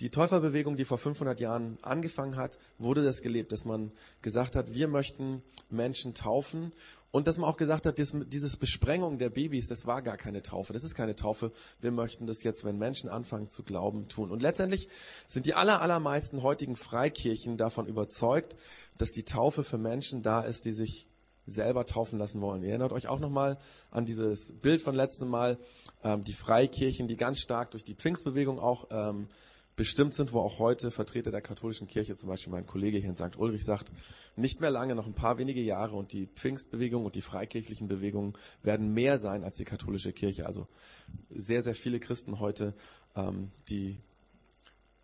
die 0.00 0.10
Täuferbewegung, 0.10 0.76
die 0.76 0.84
vor 0.84 0.98
500 0.98 1.40
Jahren 1.40 1.78
angefangen 1.82 2.36
hat, 2.36 2.58
wurde 2.78 3.02
das 3.02 3.22
gelebt, 3.22 3.50
dass 3.50 3.64
man 3.64 3.90
gesagt 4.22 4.54
hat, 4.54 4.74
wir 4.74 4.86
möchten 4.88 5.42
Menschen 5.70 6.14
taufen 6.14 6.72
und 7.10 7.26
dass 7.26 7.38
man 7.38 7.48
auch 7.48 7.56
gesagt 7.56 7.86
hat, 7.86 7.98
dieses 7.98 8.56
Besprengung 8.56 9.18
der 9.18 9.30
Babys, 9.30 9.66
das 9.66 9.86
war 9.86 10.02
gar 10.02 10.18
keine 10.18 10.42
Taufe, 10.42 10.74
das 10.74 10.84
ist 10.84 10.94
keine 10.94 11.16
Taufe. 11.16 11.52
Wir 11.80 11.90
möchten 11.90 12.26
das 12.26 12.42
jetzt, 12.42 12.64
wenn 12.64 12.76
Menschen 12.76 13.08
anfangen 13.08 13.48
zu 13.48 13.62
glauben, 13.62 14.08
tun. 14.08 14.30
Und 14.30 14.42
letztendlich 14.42 14.88
sind 15.26 15.46
die 15.46 15.54
aller, 15.54 15.80
allermeisten 15.80 16.42
heutigen 16.42 16.76
Freikirchen 16.76 17.56
davon 17.56 17.86
überzeugt, 17.86 18.56
dass 18.98 19.10
die 19.10 19.24
Taufe 19.24 19.64
für 19.64 19.78
Menschen 19.78 20.22
da 20.22 20.42
ist, 20.42 20.66
die 20.66 20.72
sich 20.72 21.06
selber 21.46 21.86
taufen 21.86 22.18
lassen 22.18 22.42
wollen. 22.42 22.62
Ihr 22.62 22.70
erinnert 22.70 22.92
euch 22.92 23.08
auch 23.08 23.20
nochmal 23.20 23.56
an 23.90 24.04
dieses 24.04 24.52
Bild 24.60 24.82
von 24.82 24.94
letztem 24.94 25.28
Mal, 25.28 25.56
ähm, 26.04 26.24
die 26.24 26.34
Freikirchen, 26.34 27.08
die 27.08 27.16
ganz 27.16 27.40
stark 27.40 27.70
durch 27.70 27.84
die 27.84 27.94
Pfingstbewegung 27.94 28.58
auch 28.58 28.88
ähm, 28.90 29.28
bestimmt 29.78 30.12
sind, 30.12 30.32
wo 30.32 30.40
auch 30.40 30.58
heute 30.58 30.90
Vertreter 30.90 31.30
der 31.30 31.40
katholischen 31.40 31.86
Kirche, 31.86 32.16
zum 32.16 32.28
Beispiel 32.28 32.52
mein 32.52 32.66
Kollege 32.66 32.98
hier 32.98 33.08
in 33.08 33.14
St. 33.14 33.38
Ulrich 33.38 33.64
sagt, 33.64 33.92
nicht 34.34 34.60
mehr 34.60 34.72
lange, 34.72 34.96
noch 34.96 35.06
ein 35.06 35.14
paar 35.14 35.38
wenige 35.38 35.62
Jahre 35.62 35.94
und 35.94 36.12
die 36.12 36.26
Pfingstbewegung 36.26 37.04
und 37.04 37.14
die 37.14 37.22
freikirchlichen 37.22 37.86
Bewegungen 37.86 38.32
werden 38.64 38.92
mehr 38.92 39.20
sein 39.20 39.44
als 39.44 39.56
die 39.56 39.64
katholische 39.64 40.12
Kirche. 40.12 40.46
Also 40.46 40.66
sehr, 41.30 41.62
sehr 41.62 41.76
viele 41.76 42.00
Christen 42.00 42.40
heute, 42.40 42.74
ähm, 43.14 43.52
die 43.68 44.00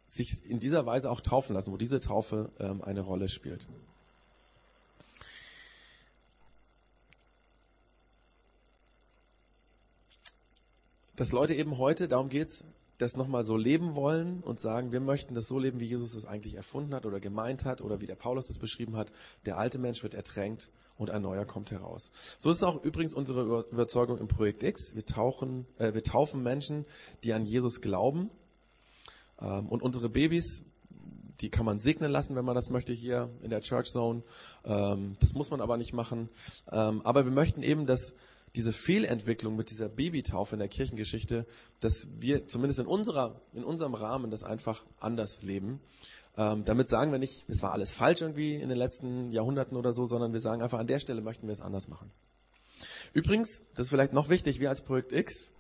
sich 0.09 0.45
in 0.45 0.59
dieser 0.59 0.85
Weise 0.87 1.09
auch 1.09 1.21
taufen 1.21 1.55
lassen, 1.55 1.73
wo 1.73 1.77
diese 1.77 2.01
Taufe 2.01 2.51
ähm, 2.59 2.83
eine 2.83 3.01
Rolle 3.01 3.29
spielt. 3.29 3.69
Dass 11.15 11.31
Leute 11.31 11.55
eben 11.55 11.79
heute, 11.79 12.09
darum 12.09 12.29
geht's, 12.29 12.65
das 12.99 13.17
nochmal 13.17 13.45
so 13.45 13.57
leben 13.57 13.97
wollen 13.97 14.41
und 14.41 14.61
sagen, 14.61 14.93
wir 14.93 15.01
möchten 15.01 15.35
das 15.35 15.47
so 15.49 15.59
leben, 15.59 15.81
wie 15.81 15.87
Jesus 15.87 16.15
es 16.15 16.27
eigentlich 16.27 16.55
erfunden 16.55 16.95
hat 16.95 17.07
oder 17.07 17.21
gemeint 17.21 17.65
hat 17.65 17.81
oder 17.81 18.01
wie 18.01 18.07
der 18.07 18.15
Paulus 18.15 18.51
es 18.51 18.59
beschrieben 18.59 18.97
hat. 18.97 19.11
Der 19.47 19.59
alte 19.59 19.79
Mensch 19.79 20.03
wird 20.03 20.15
ertränkt 20.15 20.71
und 20.97 21.11
ein 21.11 21.23
neuer 21.23 21.45
kommt 21.45 21.71
heraus. 21.71 22.11
So 22.39 22.51
ist 22.51 22.59
es 22.59 22.63
auch 22.63 22.83
übrigens 22.85 23.15
unsere 23.15 23.67
Überzeugung 23.71 24.19
im 24.19 24.29
Projekt 24.29 24.63
X. 24.63 24.95
Wir, 24.95 25.05
tauchen, 25.05 25.67
äh, 25.79 25.93
wir 25.93 26.05
taufen 26.05 26.43
Menschen, 26.43 26.85
die 27.25 27.33
an 27.33 27.45
Jesus 27.45 27.81
glauben. 27.81 28.31
Ähm, 29.41 29.69
und 29.69 29.83
unsere 29.83 30.09
Babys, 30.09 30.65
die 31.41 31.51
kann 31.51 31.67
man 31.67 31.81
segnen 31.81 32.13
lassen, 32.13 32.37
wenn 32.37 32.45
man 32.45 32.55
das 32.55 32.71
möchte 32.71 32.93
hier 32.93 33.31
in 33.43 33.51
der 33.51 33.61
Church 33.61 33.91
Zone. 33.91 34.23
Ähm, 34.65 35.17
das 35.19 35.35
muss 35.35 35.51
man 35.51 35.61
aber 35.61 35.77
nicht 35.77 35.93
machen. 35.93 36.29
Ähm, 36.71 37.03
aber 37.03 37.25
wir 37.25 37.33
möchten 37.33 37.65
eben, 37.65 37.87
dass 37.87 38.15
diese 38.55 38.73
Fehlentwicklung 38.73 39.57
mit 39.57 39.71
dieser 39.71 39.89
Babytaufe 39.89 40.55
in 40.55 40.61
der 40.61 40.69
Kirchengeschichte, 40.69 41.47
dass 41.81 42.07
wir 42.21 42.47
zumindest 42.47 42.79
in 42.79 42.87
unserer, 42.87 43.41
in 43.53 43.65
unserem 43.65 43.95
Rahmen 43.95 44.31
das 44.31 44.45
einfach 44.45 44.85
anders 45.01 45.43
leben. 45.43 45.81
Ähm, 46.37 46.65
damit 46.65 46.89
sagen 46.89 47.11
wir 47.11 47.19
nicht, 47.19 47.45
es 47.49 47.63
war 47.63 47.73
alles 47.73 47.93
falsch 47.93 48.23
irgendwie 48.23 48.55
in 48.55 48.69
den 48.69 48.79
letzten 48.79 49.33
Jahrhunderten 49.33 49.77
oder 49.77 49.93
so, 49.93 50.07
sondern 50.07 50.33
wir 50.33 50.41
sagen 50.41 50.63
einfach, 50.63 50.79
an 50.79 50.87
der 50.87 51.01
Stelle 51.01 51.21
möchten 51.21 51.47
wir 51.47 51.53
es 51.53 51.61
anders 51.61 51.89
machen. 51.89 52.11
Übrigens, 53.13 53.65
das 53.75 53.87
ist 53.87 53.91
vielleicht 53.91 54.13
noch 54.13 54.29
wichtig, 54.29 54.61
wir 54.61 54.69
als 54.69 54.83
Projekt 54.83 55.13
X 55.13 55.53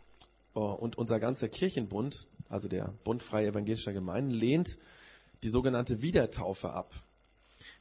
uh, 0.54 0.60
und 0.60 0.98
unser 0.98 1.20
ganzer 1.20 1.48
Kirchenbund, 1.48 2.28
also 2.48 2.68
der 2.68 2.92
Bund 3.04 3.22
Freie 3.22 3.48
Evangelischer 3.48 3.92
Gemeinden, 3.92 4.30
lehnt 4.30 4.78
die 5.42 5.48
sogenannte 5.48 6.02
Wiedertaufe 6.02 6.70
ab. 6.70 6.92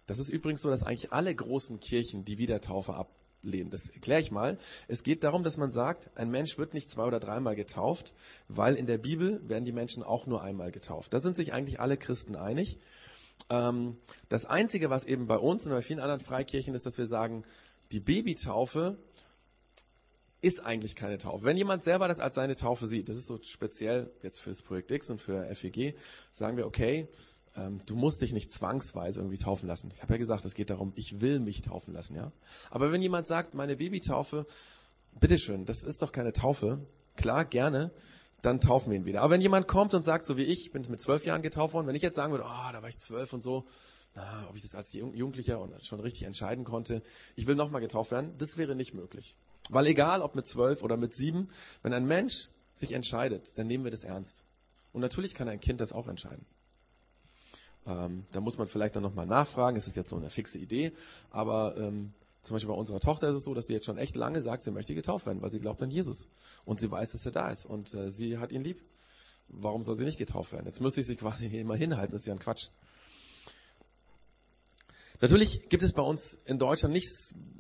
Das 0.06 0.20
ist 0.20 0.30
übrigens 0.30 0.62
so, 0.62 0.70
dass 0.70 0.84
eigentlich 0.84 1.14
alle 1.14 1.34
großen 1.34 1.80
Kirchen 1.80 2.26
die 2.26 2.38
Wiedertaufe 2.38 2.94
ab 2.94 3.10
ablehnen. 3.44 3.70
Das 3.70 3.90
erkläre 3.90 4.22
ich 4.22 4.32
mal. 4.32 4.58
Es 4.88 5.04
geht 5.04 5.24
darum, 5.24 5.44
dass 5.44 5.58
man 5.58 5.72
sagt, 5.72 6.10
ein 6.16 6.32
Mensch 6.32 6.58
wird 6.58 6.74
nicht 6.74 6.90
zwei 6.90 7.06
oder 7.06 7.20
dreimal 7.20 7.56
getauft, 7.56 8.14
weil 8.48 8.76
in 8.76 8.88
der 8.88 8.98
Bibel 8.98 9.42
werden 9.48 9.66
die 9.66 9.72
Menschen 9.72 10.04
auch 10.04 10.26
nur 10.26 10.42
einmal 10.42 10.72
getauft. 10.72 11.14
Da 11.14 11.20
sind 11.20 11.36
sich 11.36 11.54
eigentlich 11.54 11.80
alle 11.80 11.98
Christen 11.98 12.36
einig. 12.36 12.80
Ähm, 13.50 13.98
das 14.30 14.46
Einzige, 14.46 14.90
was 14.90 15.06
eben 15.06 15.28
bei 15.28 15.38
uns 15.38 15.66
und 15.66 15.74
bei 15.74 15.82
vielen 15.82 16.00
anderen 16.00 16.22
Freikirchen 16.22 16.74
ist, 16.74 16.86
dass 16.86 16.98
wir 16.98 17.06
sagen, 17.06 17.44
die 17.92 18.00
Babytaufe 18.00 18.98
ist 20.42 20.66
eigentlich 20.66 20.96
keine 20.96 21.18
Taufe. 21.18 21.46
Wenn 21.46 21.58
jemand 21.58 21.84
selber 21.84 22.08
das 22.08 22.20
als 22.20 22.36
seine 22.36 22.56
Taufe 22.56 22.88
sieht, 22.88 23.08
das 23.08 23.18
ist 23.18 23.28
so 23.28 23.40
speziell 23.44 24.12
jetzt 24.24 24.40
fürs 24.40 24.62
Projekt 24.62 24.92
X 24.92 25.10
und 25.10 25.22
für 25.22 25.46
FEG, 25.56 25.96
sagen 26.32 26.58
wir, 26.58 26.66
okay, 26.66 27.08
ähm, 27.56 27.82
du 27.86 27.96
musst 27.96 28.22
dich 28.22 28.34
nicht 28.34 28.52
zwangsweise 28.52 29.20
irgendwie 29.20 29.38
taufen 29.38 29.68
lassen. 29.68 29.92
Ich 29.94 30.02
habe 30.02 30.14
ja 30.14 30.18
gesagt, 30.18 30.46
es 30.46 30.56
geht 30.56 30.70
darum, 30.70 30.94
ich 30.96 31.22
will 31.22 31.40
mich 31.40 31.62
taufen 31.62 31.94
lassen, 31.94 32.16
ja. 32.16 32.32
Aber 32.70 32.92
wenn 32.92 33.02
jemand 33.02 33.28
sagt, 33.28 33.54
meine 33.54 33.76
Babytaufe, 33.76 34.46
bitteschön, 35.20 35.66
das 35.66 35.84
ist 35.84 36.02
doch 36.02 36.12
keine 36.12 36.34
Taufe, 36.34 36.80
klar, 37.16 37.46
gerne, 37.46 37.92
dann 38.42 38.60
taufen 38.60 38.92
wir 38.92 38.98
ihn 38.98 39.06
wieder. 39.06 39.22
Aber 39.22 39.32
wenn 39.32 39.42
jemand 39.42 39.68
kommt 39.68 39.94
und 39.94 40.04
sagt, 40.04 40.26
so 40.26 40.36
wie 40.38 40.44
ich, 40.44 40.66
ich 40.66 40.72
bin 40.72 40.86
mit 40.90 41.00
zwölf 41.00 41.26
Jahren 41.26 41.42
getauft 41.42 41.74
worden, 41.74 41.88
wenn 41.88 41.96
ich 41.96 42.02
jetzt 42.02 42.16
sagen 42.16 42.32
würde, 42.32 42.46
oh, 42.46 42.72
da 42.72 42.82
war 42.82 42.90
ich 42.90 42.98
zwölf 42.98 43.32
und 43.34 43.42
so, 43.42 43.66
na, 44.16 44.48
ob 44.50 44.56
ich 44.56 44.62
das 44.62 44.76
als 44.76 44.94
Jugendlicher 44.94 45.68
schon 45.82 46.00
richtig 46.00 46.24
entscheiden 46.24 46.66
konnte, 46.66 47.02
ich 47.36 47.48
will 47.48 47.56
nochmal 47.56 47.82
getauft 47.82 48.12
werden, 48.12 48.34
das 48.38 48.58
wäre 48.58 48.76
nicht 48.76 48.94
möglich. 48.94 49.38
Weil 49.70 49.88
egal, 49.88 50.22
ob 50.22 50.36
mit 50.36 50.46
zwölf 50.46 50.84
oder 50.84 50.98
mit 50.98 51.14
sieben, 51.14 51.50
wenn 51.84 51.94
ein 51.94 52.06
Mensch 52.06 52.50
sich 52.74 52.92
entscheidet, 52.92 53.58
dann 53.58 53.68
nehmen 53.68 53.84
wir 53.84 53.92
das 53.92 54.04
ernst. 54.04 54.44
Und 54.92 55.02
natürlich 55.02 55.34
kann 55.34 55.48
ein 55.48 55.60
Kind 55.60 55.80
das 55.80 55.94
auch 55.94 56.08
entscheiden. 56.08 56.46
Ähm, 57.86 58.26
da 58.32 58.42
muss 58.42 58.58
man 58.58 58.68
vielleicht 58.68 58.96
dann 58.96 59.04
nochmal 59.04 59.26
nachfragen, 59.26 59.76
ist 59.76 59.88
das 59.88 59.96
jetzt 59.96 60.10
so 60.10 60.16
eine 60.16 60.30
fixe 60.30 60.58
Idee, 60.58 60.94
aber 61.30 61.76
ähm, 61.78 62.14
zum 62.44 62.56
Beispiel 62.56 62.70
bei 62.74 62.78
unserer 62.78 63.00
Tochter 63.00 63.30
ist 63.30 63.38
es 63.38 63.44
so, 63.46 63.54
dass 63.54 63.68
sie 63.68 63.74
jetzt 63.74 63.86
schon 63.86 63.98
echt 63.98 64.16
lange 64.16 64.42
sagt, 64.42 64.64
sie 64.64 64.72
möchte 64.72 64.94
getauft 64.94 65.26
werden, 65.26 65.42
weil 65.42 65.52
sie 65.52 65.60
glaubt 65.60 65.82
an 65.82 65.90
Jesus. 65.90 66.28
Und 66.66 66.82
sie 66.82 66.92
weiß, 66.92 67.14
dass 67.14 67.26
er 67.26 67.32
da 67.32 67.50
ist. 67.50 67.66
Und 67.66 67.94
äh, 67.94 68.10
sie 68.10 68.38
hat 68.38 68.52
ihn 68.52 68.64
lieb. 68.64 68.84
Warum 69.48 69.86
soll 69.86 69.96
sie 69.96 70.04
nicht 70.04 70.18
getauft 70.18 70.52
werden? 70.52 70.66
Jetzt 70.66 70.82
müsste 70.82 71.02
ich 71.02 71.08
sie 71.08 71.16
quasi 71.18 71.48
immer 71.48 71.76
hinhalten, 71.76 72.12
das 72.12 72.22
ist 72.22 72.28
ja 72.28 72.34
ein 72.34 72.40
Quatsch. 72.40 72.68
Natürlich 75.22 75.70
gibt 75.70 75.84
es 75.84 75.94
bei 75.94 76.02
uns 76.02 76.34
in 76.46 76.60
Deutschland 76.60 76.94
nicht 76.94 77.10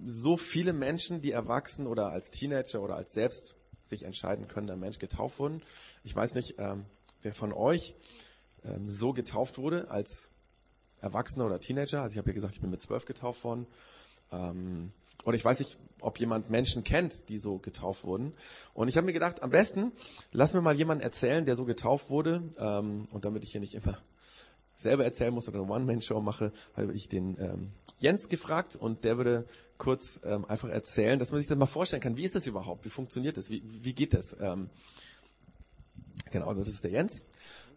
so 0.05 0.35
viele 0.35 0.73
Menschen, 0.73 1.21
die 1.21 1.31
erwachsen 1.31 1.87
oder 1.87 2.09
als 2.09 2.29
Teenager 2.29 2.81
oder 2.81 2.97
als 2.97 3.13
selbst 3.13 3.55
sich 3.83 4.03
entscheiden 4.03 4.49
können, 4.49 4.69
ein 4.69 4.81
Mensch 4.81 4.99
getauft 4.99 5.39
wurden. 5.39 5.61
Ich 6.03 6.13
weiß 6.13 6.33
nicht, 6.33 6.55
ähm, 6.57 6.85
wer 7.21 7.33
von 7.33 7.53
euch 7.53 7.95
ähm, 8.65 8.89
so 8.89 9.13
getauft 9.13 9.57
wurde 9.57 9.89
als 9.89 10.31
Erwachsener 11.01 11.45
oder 11.45 11.59
Teenager. 11.59 12.01
Also 12.01 12.13
ich 12.13 12.17
habe 12.17 12.29
ja 12.29 12.33
gesagt, 12.33 12.55
ich 12.55 12.61
bin 12.61 12.69
mit 12.69 12.81
zwölf 12.81 13.05
getauft 13.05 13.43
worden. 13.43 13.67
Ähm, 14.31 14.91
und 15.23 15.33
ich 15.35 15.45
weiß 15.45 15.59
nicht, 15.59 15.77
ob 16.01 16.19
jemand 16.19 16.49
Menschen 16.49 16.83
kennt, 16.83 17.29
die 17.29 17.37
so 17.37 17.57
getauft 17.57 18.03
wurden. 18.03 18.33
Und 18.73 18.87
ich 18.87 18.97
habe 18.97 19.05
mir 19.05 19.13
gedacht, 19.13 19.41
am 19.41 19.51
besten 19.51 19.91
lass 20.31 20.53
mir 20.53 20.61
mal 20.61 20.75
jemanden 20.75 21.03
erzählen, 21.03 21.45
der 21.45 21.55
so 21.55 21.65
getauft 21.65 22.09
wurde. 22.09 22.43
Ähm, 22.57 23.05
und 23.11 23.25
damit 23.25 23.43
ich 23.43 23.51
hier 23.51 23.61
nicht 23.61 23.75
immer 23.75 23.97
selber 24.75 25.05
erzählen 25.05 25.33
muss 25.33 25.47
oder 25.47 25.61
eine 25.61 25.71
One-Man-Show 25.71 26.19
mache, 26.19 26.51
habe 26.75 26.93
ich 26.93 27.07
den 27.07 27.37
ähm, 27.39 27.71
Jens 27.99 28.27
gefragt 28.27 28.75
und 28.75 29.03
der 29.03 29.17
würde 29.17 29.45
kurz 29.77 30.19
ähm, 30.23 30.45
einfach 30.45 30.69
erzählen, 30.69 31.19
dass 31.19 31.31
man 31.31 31.39
sich 31.39 31.47
das 31.47 31.57
mal 31.57 31.67
vorstellen 31.67 32.01
kann. 32.01 32.17
Wie 32.17 32.23
ist 32.23 32.35
das 32.35 32.47
überhaupt? 32.47 32.83
Wie 32.85 32.89
funktioniert 32.89 33.37
das? 33.37 33.49
Wie, 33.49 33.63
wie 33.65 33.93
geht 33.93 34.13
das? 34.13 34.35
Ähm, 34.39 34.69
genau, 36.31 36.53
das 36.53 36.67
ist 36.67 36.83
der 36.83 36.91
Jens. 36.91 37.21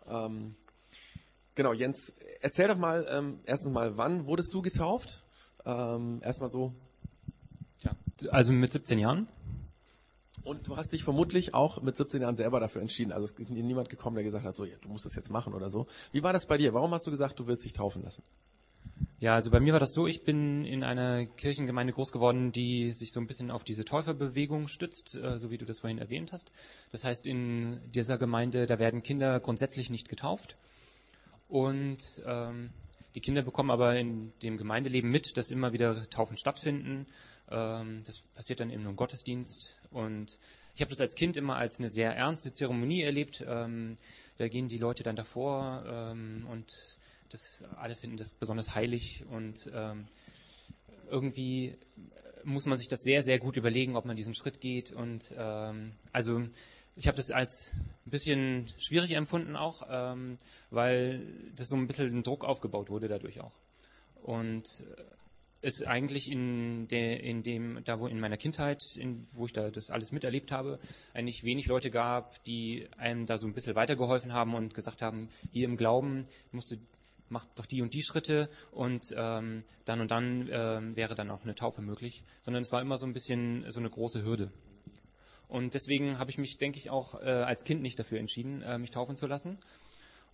Ähm, 0.08 0.56
Genau, 1.56 1.72
Jens, 1.72 2.12
erzähl 2.42 2.68
doch 2.68 2.76
mal 2.76 3.06
ähm, 3.10 3.40
erstens 3.46 3.72
mal, 3.72 3.96
wann 3.96 4.26
wurdest 4.26 4.52
du 4.52 4.60
getauft? 4.60 5.24
Ähm, 5.64 6.20
erstmal 6.22 6.50
so. 6.50 6.74
Ja, 7.80 7.96
also 8.30 8.52
mit 8.52 8.74
17 8.74 8.98
Jahren. 8.98 9.26
Und 10.44 10.68
du 10.68 10.76
hast 10.76 10.92
dich 10.92 11.02
vermutlich 11.02 11.54
auch 11.54 11.80
mit 11.80 11.96
17 11.96 12.20
Jahren 12.20 12.36
selber 12.36 12.60
dafür 12.60 12.82
entschieden. 12.82 13.10
Also 13.10 13.24
es 13.24 13.32
ist 13.32 13.50
niemand 13.50 13.88
gekommen, 13.88 14.16
der 14.16 14.22
gesagt 14.22 14.44
hat, 14.44 14.54
so, 14.54 14.66
ja, 14.66 14.76
du 14.82 14.88
musst 14.88 15.06
das 15.06 15.16
jetzt 15.16 15.30
machen 15.30 15.54
oder 15.54 15.70
so. 15.70 15.86
Wie 16.12 16.22
war 16.22 16.34
das 16.34 16.46
bei 16.46 16.58
dir? 16.58 16.74
Warum 16.74 16.92
hast 16.92 17.06
du 17.06 17.10
gesagt, 17.10 17.40
du 17.40 17.46
willst 17.46 17.64
dich 17.64 17.72
taufen 17.72 18.02
lassen? 18.02 18.22
Ja, 19.18 19.34
also 19.34 19.50
bei 19.50 19.58
mir 19.58 19.72
war 19.72 19.80
das 19.80 19.94
so, 19.94 20.06
ich 20.06 20.24
bin 20.24 20.66
in 20.66 20.84
einer 20.84 21.24
Kirchengemeinde 21.24 21.94
groß 21.94 22.12
geworden, 22.12 22.52
die 22.52 22.92
sich 22.92 23.12
so 23.12 23.20
ein 23.20 23.26
bisschen 23.26 23.50
auf 23.50 23.64
diese 23.64 23.86
Täuferbewegung 23.86 24.68
stützt, 24.68 25.14
äh, 25.14 25.38
so 25.38 25.50
wie 25.50 25.56
du 25.56 25.64
das 25.64 25.80
vorhin 25.80 25.98
erwähnt 25.98 26.32
hast. 26.32 26.52
Das 26.92 27.02
heißt, 27.02 27.26
in 27.26 27.80
dieser 27.92 28.18
Gemeinde, 28.18 28.66
da 28.66 28.78
werden 28.78 29.02
Kinder 29.02 29.40
grundsätzlich 29.40 29.88
nicht 29.88 30.10
getauft. 30.10 30.56
Und 31.48 32.22
ähm, 32.26 32.70
die 33.14 33.20
Kinder 33.20 33.42
bekommen 33.42 33.70
aber 33.70 33.96
in 33.96 34.32
dem 34.42 34.58
Gemeindeleben 34.58 35.10
mit, 35.10 35.36
dass 35.36 35.50
immer 35.50 35.72
wieder 35.72 36.08
Taufen 36.10 36.36
stattfinden. 36.36 37.06
Ähm, 37.50 38.02
das 38.04 38.18
passiert 38.34 38.60
dann 38.60 38.70
in 38.70 38.80
einem 38.80 38.96
Gottesdienst. 38.96 39.74
Und 39.90 40.38
ich 40.74 40.82
habe 40.82 40.90
das 40.90 41.00
als 41.00 41.14
Kind 41.14 41.36
immer 41.36 41.56
als 41.56 41.78
eine 41.78 41.88
sehr 41.88 42.14
ernste 42.14 42.52
Zeremonie 42.52 43.02
erlebt. 43.02 43.44
Ähm, 43.46 43.96
da 44.38 44.48
gehen 44.48 44.68
die 44.68 44.78
Leute 44.78 45.02
dann 45.02 45.16
davor 45.16 45.84
ähm, 45.86 46.46
und 46.50 46.98
das, 47.30 47.64
alle 47.76 47.96
finden 47.96 48.16
das 48.18 48.34
besonders 48.34 48.74
heilig 48.74 49.24
und 49.30 49.70
ähm, 49.74 50.06
irgendwie 51.10 51.72
muss 52.44 52.66
man 52.66 52.78
sich 52.78 52.88
das 52.88 53.00
sehr, 53.02 53.22
sehr 53.22 53.38
gut 53.38 53.56
überlegen, 53.56 53.96
ob 53.96 54.04
man 54.04 54.16
diesen 54.16 54.34
Schritt 54.34 54.60
geht. 54.60 54.92
Und 54.92 55.32
ähm, 55.36 55.92
also 56.12 56.42
ich 56.96 57.06
habe 57.06 57.16
das 57.16 57.30
als 57.30 57.80
ein 58.06 58.10
bisschen 58.10 58.72
schwierig 58.78 59.12
empfunden 59.12 59.54
auch, 59.54 59.86
ähm, 59.88 60.38
weil 60.70 61.22
das 61.54 61.68
so 61.68 61.76
ein 61.76 61.86
bisschen 61.86 62.18
ein 62.18 62.22
Druck 62.22 62.44
aufgebaut 62.44 62.90
wurde 62.90 63.08
dadurch 63.08 63.40
auch. 63.40 63.52
Und 64.22 64.84
es 65.62 65.82
eigentlich 65.82 66.30
in, 66.30 66.88
der, 66.88 67.22
in 67.22 67.42
dem, 67.42 67.82
da 67.84 67.98
wo 67.98 68.06
in 68.06 68.20
meiner 68.20 68.36
Kindheit, 68.36 68.82
in, 68.96 69.26
wo 69.32 69.46
ich 69.46 69.52
da 69.52 69.70
das 69.70 69.90
alles 69.90 70.12
miterlebt 70.12 70.52
habe, 70.52 70.78
eigentlich 71.12 71.44
wenig 71.44 71.66
Leute 71.66 71.90
gab, 71.90 72.42
die 72.44 72.88
einem 72.96 73.26
da 73.26 73.36
so 73.38 73.46
ein 73.46 73.52
bisschen 73.52 73.74
weitergeholfen 73.74 74.32
haben 74.32 74.54
und 74.54 74.74
gesagt 74.74 75.02
haben, 75.02 75.28
hier 75.52 75.66
im 75.66 75.76
Glauben 75.76 76.26
musst 76.52 76.70
du 76.70 76.76
mach 77.28 77.44
doch 77.56 77.66
die 77.66 77.82
und 77.82 77.92
die 77.92 78.04
Schritte 78.04 78.48
und 78.70 79.12
ähm, 79.16 79.64
dann 79.84 80.00
und 80.00 80.12
dann 80.12 80.48
ähm, 80.48 80.94
wäre 80.94 81.16
dann 81.16 81.30
auch 81.32 81.42
eine 81.42 81.56
Taufe 81.56 81.82
möglich, 81.82 82.22
sondern 82.42 82.62
es 82.62 82.70
war 82.70 82.80
immer 82.80 82.98
so 82.98 83.06
ein 83.06 83.12
bisschen 83.12 83.68
so 83.68 83.80
eine 83.80 83.90
große 83.90 84.22
Hürde. 84.22 84.52
Und 85.48 85.74
deswegen 85.74 86.18
habe 86.18 86.30
ich 86.30 86.38
mich, 86.38 86.58
denke 86.58 86.78
ich, 86.78 86.90
auch 86.90 87.20
äh, 87.20 87.26
als 87.26 87.64
Kind 87.64 87.82
nicht 87.82 87.98
dafür 87.98 88.18
entschieden, 88.18 88.62
äh, 88.62 88.78
mich 88.78 88.90
taufen 88.90 89.16
zu 89.16 89.26
lassen 89.26 89.58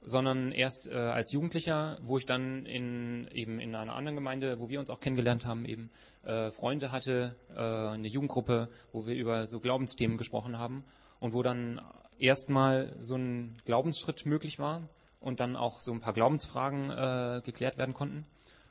sondern 0.04 0.52
erst 0.52 0.88
äh, 0.88 0.94
als 0.94 1.32
Jugendlicher, 1.32 1.98
wo 2.02 2.18
ich 2.18 2.26
dann 2.26 2.66
in 2.66 3.28
eben 3.32 3.60
in 3.60 3.74
einer 3.74 3.94
anderen 3.94 4.16
Gemeinde, 4.16 4.58
wo 4.58 4.68
wir 4.68 4.80
uns 4.80 4.90
auch 4.90 5.00
kennengelernt 5.00 5.46
haben, 5.46 5.64
eben 5.64 5.90
äh, 6.24 6.50
Freunde 6.50 6.92
hatte, 6.92 7.36
äh, 7.54 7.60
eine 7.60 8.08
Jugendgruppe, 8.08 8.68
wo 8.92 9.06
wir 9.06 9.14
über 9.14 9.46
so 9.46 9.60
Glaubensthemen 9.60 10.18
gesprochen 10.18 10.58
haben 10.58 10.84
und 11.20 11.32
wo 11.34 11.42
dann 11.42 11.80
erstmal 12.18 12.94
so 13.00 13.16
ein 13.16 13.56
Glaubensschritt 13.64 14.26
möglich 14.26 14.58
war 14.58 14.82
und 15.20 15.40
dann 15.40 15.56
auch 15.56 15.80
so 15.80 15.92
ein 15.92 16.00
paar 16.00 16.14
Glaubensfragen 16.14 16.90
äh, 16.90 17.40
geklärt 17.44 17.78
werden 17.78 17.94
konnten. 17.94 18.26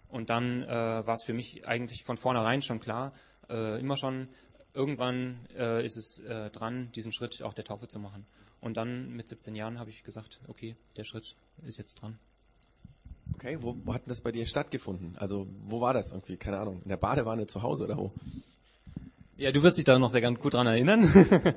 Und 0.10 0.30
dann 0.30 0.68
war 0.68 1.14
es 1.14 1.24
für 1.24 1.32
mich 1.32 1.66
eigentlich 1.66 2.04
von 2.04 2.18
vornherein 2.18 2.62
schon 2.62 2.82
klar, 2.82 3.14
immer 3.48 3.96
schon, 3.96 4.28
irgendwann 4.74 5.40
äh, 5.58 5.86
ist 5.86 5.98
es 5.98 6.20
äh, 6.20 6.50
dran, 6.50 6.92
diesen 6.94 7.12
Schritt 7.12 7.42
auch 7.42 7.54
der 7.54 7.66
Taufe 7.66 7.88
zu 7.88 8.00
machen. 8.00 8.26
Und 8.60 8.78
dann 8.78 9.12
mit 9.16 9.28
17 9.28 9.56
Jahren 9.56 9.80
habe 9.80 9.90
ich 9.90 10.04
gesagt, 10.04 10.40
okay, 10.48 10.76
der 10.96 11.04
Schritt 11.04 11.36
ist 11.66 11.78
jetzt 11.78 11.96
dran. 11.96 12.20
Okay, 13.36 13.58
wo, 13.62 13.76
wo 13.84 13.94
hat 13.94 14.04
das 14.06 14.22
bei 14.22 14.32
dir 14.32 14.46
stattgefunden? 14.46 15.16
Also 15.18 15.48
wo 15.64 15.82
war 15.82 15.94
das 15.94 16.12
irgendwie? 16.12 16.38
Keine 16.38 16.60
Ahnung. 16.60 16.82
In 16.84 16.90
der 16.90 16.98
Badewanne 16.98 17.48
zu 17.48 17.64
Hause 17.64 17.86
oder 17.86 17.98
wo? 17.98 18.12
Ja, 19.42 19.52
du 19.52 19.64
wirst 19.64 19.80
dich 19.80 19.86
da 19.86 19.98
noch 19.98 20.12
sehr 20.12 20.22
ganz 20.22 20.40
gut 20.40 20.54
dran 20.54 20.68
erinnern. 20.68 21.02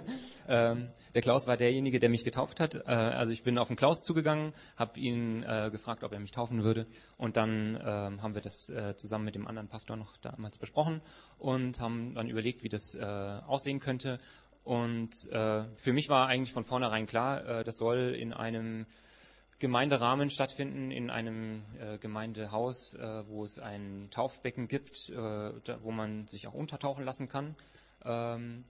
ähm, 0.49 0.89
der 1.13 1.21
Klaus 1.21 1.47
war 1.47 1.59
derjenige, 1.59 1.99
der 1.99 2.09
mich 2.09 2.25
getauft 2.25 2.59
hat. 2.59 2.77
Äh, 2.77 2.91
also 2.91 3.31
ich 3.31 3.43
bin 3.43 3.59
auf 3.59 3.69
den 3.69 3.77
Klaus 3.77 4.03
zugegangen, 4.03 4.55
habe 4.75 4.99
ihn 4.99 5.43
äh, 5.43 5.69
gefragt, 5.71 6.03
ob 6.03 6.11
er 6.11 6.19
mich 6.19 6.33
taufen 6.33 6.65
würde. 6.65 6.87
Und 7.19 7.37
dann 7.37 7.79
ähm, 7.85 8.23
haben 8.23 8.35
wir 8.35 8.41
das 8.41 8.71
äh, 8.71 8.97
zusammen 8.97 9.27
mit 9.27 9.35
dem 9.35 9.47
anderen 9.47 9.69
Pastor 9.69 9.99
noch 9.99 10.17
damals 10.17 10.57
besprochen 10.57 11.03
und 11.37 11.79
haben 11.79 12.15
dann 12.15 12.31
überlegt, 12.31 12.63
wie 12.63 12.71
das 12.71 12.95
äh, 12.95 13.05
aussehen 13.05 13.81
könnte. 13.81 14.19
Und 14.63 15.31
äh, 15.31 15.65
für 15.77 15.93
mich 15.93 16.09
war 16.09 16.27
eigentlich 16.27 16.55
von 16.55 16.65
vornherein 16.65 17.07
klar, 17.07 17.45
äh, 17.47 17.65
das 17.65 17.77
soll 17.77 18.17
in 18.19 18.33
einem 18.33 18.87
Gemeinderahmen 19.59 20.31
stattfinden, 20.31 20.91
in 20.91 21.11
einem 21.11 21.63
äh, 21.81 21.99
Gemeindehaus, 21.99 22.95
äh, 22.95 23.29
wo 23.29 23.45
es 23.45 23.59
ein 23.59 24.09
Taufbecken 24.11 24.69
gibt, 24.69 25.11
äh, 25.11 25.15
da, 25.15 25.79
wo 25.83 25.91
man 25.91 26.27
sich 26.29 26.47
auch 26.47 26.55
untertauchen 26.55 27.05
lassen 27.05 27.29
kann. 27.29 27.57
Ähm, 28.05 28.65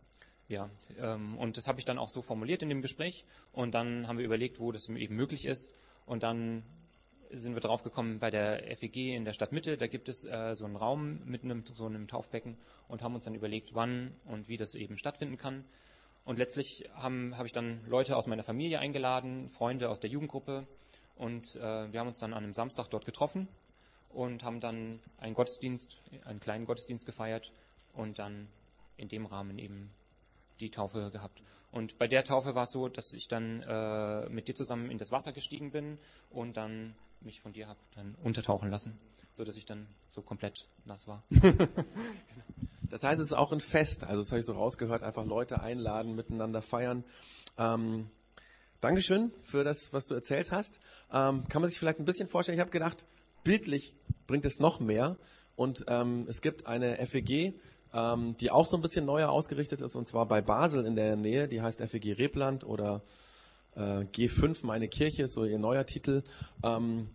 ja, 0.49 0.69
ähm, 0.99 1.39
und 1.39 1.57
das 1.57 1.67
habe 1.67 1.79
ich 1.79 1.85
dann 1.85 1.99
auch 1.99 2.11
so 2.11 2.21
formuliert 2.23 2.63
in 2.63 2.69
dem 2.69 2.83
Gespräch. 2.83 3.25
Und 3.53 3.75
dann 3.75 4.07
haben 4.07 4.19
wir 4.19 4.25
überlegt, 4.25 4.61
wo 4.61 4.73
das 4.73 4.89
eben 4.89 5.17
möglich 5.17 5.47
ist. 5.47 5.73
Und 6.07 6.23
dann 6.23 6.63
sind 7.31 7.55
wir 7.55 7.61
drauf 7.61 7.83
gekommen 7.83 8.19
bei 8.19 8.31
der 8.31 8.77
FEG 8.77 9.15
in 9.15 9.25
der 9.25 9.33
Stadtmitte. 9.33 9.77
Da 9.77 9.87
gibt 9.87 10.09
es 10.09 10.25
äh, 10.25 10.55
so 10.55 10.65
einen 10.65 10.77
Raum 10.77 11.21
mit 11.25 11.45
einem, 11.45 11.65
so 11.67 11.87
einem 11.87 12.07
Taufbecken 12.09 12.57
und 12.89 13.03
haben 13.03 13.15
uns 13.15 13.25
dann 13.25 13.35
überlegt, 13.35 13.75
wann 13.75 14.15
und 14.25 14.49
wie 14.49 14.57
das 14.57 14.75
eben 14.75 14.99
stattfinden 14.99 15.39
kann. 15.39 15.65
Und 16.25 16.39
letztlich 16.39 16.89
habe 16.95 17.37
hab 17.37 17.45
ich 17.45 17.53
dann 17.53 17.81
Leute 17.87 18.17
aus 18.17 18.27
meiner 18.27 18.43
Familie 18.43 18.79
eingeladen, 18.79 19.49
Freunde 19.49 19.91
aus 19.91 20.01
der 20.01 20.11
Jugendgruppe. 20.11 20.67
Und 21.17 21.57
äh, 21.57 21.93
wir 21.93 22.01
haben 22.01 22.09
uns 22.09 22.19
dann 22.19 22.33
an 22.33 22.43
einem 22.43 22.55
Samstag 22.55 22.89
dort 22.89 23.05
getroffen 23.05 23.49
und 24.09 24.43
haben 24.43 24.61
dann 24.61 25.01
einen 25.19 25.35
Gottesdienst, 25.35 26.01
einen 26.25 26.41
kleinen 26.41 26.65
Gottesdienst 26.65 27.05
gefeiert 27.05 27.53
und 27.93 28.19
dann 28.19 28.49
in 28.97 29.09
dem 29.09 29.27
Rahmen 29.27 29.59
eben 29.59 29.91
die 30.61 30.71
Taufe 30.71 31.11
gehabt. 31.11 31.43
Und 31.73 31.99
bei 31.99 32.07
der 32.07 32.25
Taufe 32.25 32.55
war 32.55 32.65
es 32.65 32.71
so, 32.71 32.89
dass 32.89 33.13
ich 33.13 33.29
dann 33.29 33.63
äh, 33.63 34.29
mit 34.29 34.49
dir 34.49 34.55
zusammen 34.55 34.91
in 34.91 34.99
das 34.99 35.11
Wasser 35.11 35.33
gestiegen 35.33 35.73
bin 35.73 35.99
und 36.31 36.57
dann 36.57 36.95
mich 37.21 37.41
von 37.41 37.53
dir 37.53 37.67
habe 37.67 37.81
dann 37.97 38.15
untertauchen 38.23 38.71
lassen, 38.71 38.99
so 39.33 39.45
dass 39.45 39.57
ich 39.57 39.67
dann 39.67 39.89
so 40.09 40.23
komplett 40.23 40.69
nass 40.85 41.09
war. 41.09 41.23
Das 42.95 43.03
heißt, 43.03 43.21
es 43.21 43.27
ist 43.27 43.33
auch 43.33 43.51
ein 43.51 43.59
Fest. 43.59 44.05
Also 44.05 44.23
das 44.23 44.31
habe 44.31 44.39
ich 44.39 44.47
so 44.47 44.53
rausgehört, 44.53 45.03
einfach 45.03 45.27
Leute 45.27 45.61
einladen, 45.61 46.15
miteinander 46.15 46.63
feiern. 46.63 47.03
Ähm, 47.59 48.09
Dankeschön 48.81 49.33
für 49.43 49.65
das, 49.65 49.93
was 49.93 50.07
du 50.07 50.15
erzählt 50.15 50.53
hast. 50.53 50.79
Ähm, 51.13 51.43
kann 51.49 51.61
man 51.61 51.69
sich 51.69 51.81
vielleicht 51.81 51.99
ein 51.99 52.05
bisschen 52.05 52.29
vorstellen, 52.29 52.57
ich 52.57 52.61
habe 52.61 52.71
gedacht, 52.71 53.05
bildlich 53.43 53.97
bringt 54.29 54.45
es 54.45 54.61
noch 54.61 54.79
mehr. 54.79 55.17
Und 55.57 55.85
ähm, 55.89 56.27
es 56.29 56.41
gibt 56.41 56.69
eine 56.69 57.05
FEG, 57.05 57.55
ähm, 57.93 58.37
die 58.39 58.53
auch 58.53 58.65
so 58.65 58.77
ein 58.77 58.83
bisschen 58.83 59.07
neuer 59.07 59.29
ausgerichtet 59.29 59.81
ist, 59.81 59.97
und 59.97 60.07
zwar 60.07 60.27
bei 60.27 60.41
Basel 60.41 60.87
in 60.87 60.95
der 60.95 61.17
Nähe, 61.17 61.49
die 61.49 61.63
heißt 61.63 61.83
FEG 61.83 62.17
Rebland 62.17 62.63
oder 62.63 63.03
äh, 63.75 64.05
G5, 64.05 64.65
meine 64.65 64.87
Kirche 64.87 65.25
ist 65.25 65.35
so 65.35 65.45
ihr 65.45 65.59
neuer 65.59 65.85
Titel. 65.85 66.23
Ähm, 66.63 67.09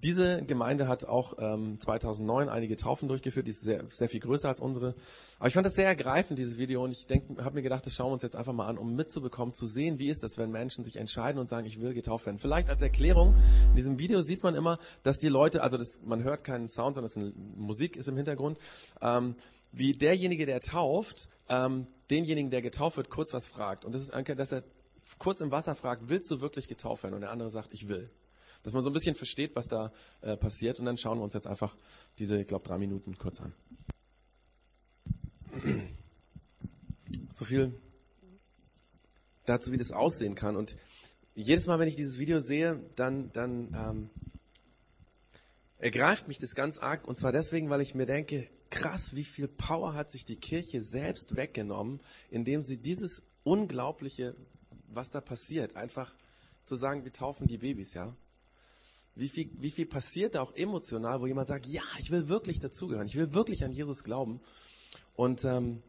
diese 0.00 0.42
Gemeinde 0.44 0.88
hat 0.88 1.04
auch 1.04 1.34
ähm, 1.38 1.78
2009 1.78 2.48
einige 2.48 2.76
Taufen 2.76 3.08
durchgeführt, 3.08 3.46
die 3.46 3.50
ist 3.50 3.60
sehr, 3.60 3.84
sehr 3.88 4.08
viel 4.08 4.20
größer 4.20 4.48
als 4.48 4.60
unsere. 4.60 4.94
Aber 5.38 5.48
ich 5.48 5.54
fand 5.54 5.66
das 5.66 5.74
sehr 5.74 5.86
ergreifend, 5.86 6.38
dieses 6.38 6.58
Video, 6.58 6.82
und 6.82 6.92
ich 6.92 7.06
habe 7.38 7.54
mir 7.54 7.62
gedacht, 7.62 7.84
das 7.86 7.94
schauen 7.94 8.08
wir 8.08 8.14
uns 8.14 8.22
jetzt 8.22 8.36
einfach 8.36 8.52
mal 8.52 8.66
an, 8.66 8.78
um 8.78 8.94
mitzubekommen, 8.94 9.54
zu 9.54 9.66
sehen, 9.66 9.98
wie 9.98 10.08
ist 10.08 10.22
das, 10.22 10.38
wenn 10.38 10.50
Menschen 10.50 10.84
sich 10.84 10.96
entscheiden 10.96 11.38
und 11.38 11.48
sagen, 11.48 11.66
ich 11.66 11.80
will 11.80 11.94
getauft 11.94 12.26
werden. 12.26 12.38
Vielleicht 12.38 12.70
als 12.70 12.82
Erklärung, 12.82 13.34
in 13.68 13.76
diesem 13.76 13.98
Video 13.98 14.20
sieht 14.22 14.42
man 14.42 14.54
immer, 14.54 14.78
dass 15.02 15.18
die 15.18 15.28
Leute, 15.28 15.62
also 15.62 15.76
das, 15.76 16.00
man 16.04 16.22
hört 16.22 16.44
keinen 16.44 16.68
Sound, 16.68 16.96
sondern 16.96 17.12
eine, 17.14 17.32
Musik 17.56 17.96
ist 17.96 18.08
im 18.08 18.16
Hintergrund, 18.16 18.58
ähm, 19.00 19.36
wie 19.72 19.92
derjenige, 19.92 20.46
der 20.46 20.60
tauft, 20.60 21.28
ähm, 21.48 21.86
denjenigen, 22.10 22.50
der 22.50 22.62
getauft 22.62 22.96
wird, 22.96 23.10
kurz 23.10 23.32
was 23.32 23.46
fragt. 23.46 23.84
Und 23.84 23.94
das 23.94 24.02
ist, 24.02 24.12
dass 24.12 24.52
er 24.52 24.64
kurz 25.18 25.40
im 25.40 25.50
Wasser 25.50 25.74
fragt, 25.74 26.08
willst 26.08 26.30
du 26.30 26.40
wirklich 26.40 26.68
getauft 26.68 27.02
werden? 27.02 27.14
Und 27.14 27.22
der 27.22 27.30
andere 27.30 27.50
sagt, 27.50 27.72
ich 27.72 27.88
will 27.88 28.10
dass 28.62 28.74
man 28.74 28.82
so 28.82 28.90
ein 28.90 28.92
bisschen 28.92 29.14
versteht, 29.14 29.56
was 29.56 29.68
da 29.68 29.92
äh, 30.20 30.36
passiert. 30.36 30.78
Und 30.78 30.86
dann 30.86 30.98
schauen 30.98 31.18
wir 31.18 31.24
uns 31.24 31.34
jetzt 31.34 31.46
einfach 31.46 31.76
diese, 32.18 32.40
ich 32.40 32.46
glaube, 32.46 32.66
drei 32.66 32.78
Minuten 32.78 33.16
kurz 33.18 33.40
an. 33.40 33.52
So 37.30 37.44
viel 37.44 37.74
dazu, 39.44 39.72
wie 39.72 39.76
das 39.76 39.92
aussehen 39.92 40.34
kann. 40.34 40.56
Und 40.56 40.76
jedes 41.34 41.66
Mal, 41.66 41.78
wenn 41.78 41.88
ich 41.88 41.96
dieses 41.96 42.18
Video 42.18 42.40
sehe, 42.40 42.82
dann, 42.96 43.32
dann 43.32 43.74
ähm, 43.74 44.10
ergreift 45.78 46.28
mich 46.28 46.38
das 46.38 46.54
ganz 46.54 46.78
arg. 46.78 47.06
Und 47.06 47.18
zwar 47.18 47.32
deswegen, 47.32 47.70
weil 47.70 47.80
ich 47.80 47.94
mir 47.94 48.06
denke, 48.06 48.48
krass, 48.70 49.14
wie 49.14 49.24
viel 49.24 49.48
Power 49.48 49.94
hat 49.94 50.10
sich 50.10 50.24
die 50.24 50.36
Kirche 50.36 50.82
selbst 50.82 51.36
weggenommen, 51.36 52.00
indem 52.30 52.62
sie 52.62 52.78
dieses 52.78 53.22
Unglaubliche, 53.44 54.36
was 54.88 55.10
da 55.10 55.20
passiert, 55.20 55.76
einfach 55.76 56.14
zu 56.64 56.76
sagen, 56.76 57.04
wir 57.04 57.12
taufen 57.12 57.48
die 57.48 57.58
Babys, 57.58 57.94
ja. 57.94 58.14
Wie 59.14 59.28
viel, 59.28 59.50
wie 59.58 59.70
viel 59.70 59.86
passiert 59.86 60.34
da 60.34 60.40
auch 60.40 60.54
emotional, 60.54 61.20
wo 61.20 61.26
jemand 61.26 61.48
sagt, 61.48 61.66
ja, 61.66 61.82
ich 61.98 62.10
will 62.10 62.28
wirklich 62.28 62.60
dazugehören, 62.60 63.06
ich 63.06 63.16
will 63.16 63.34
wirklich 63.34 63.64
an 63.64 63.72
Jesus 63.72 64.04
glauben. 64.04 64.40
Und 65.14 65.44
ähm, 65.44 65.82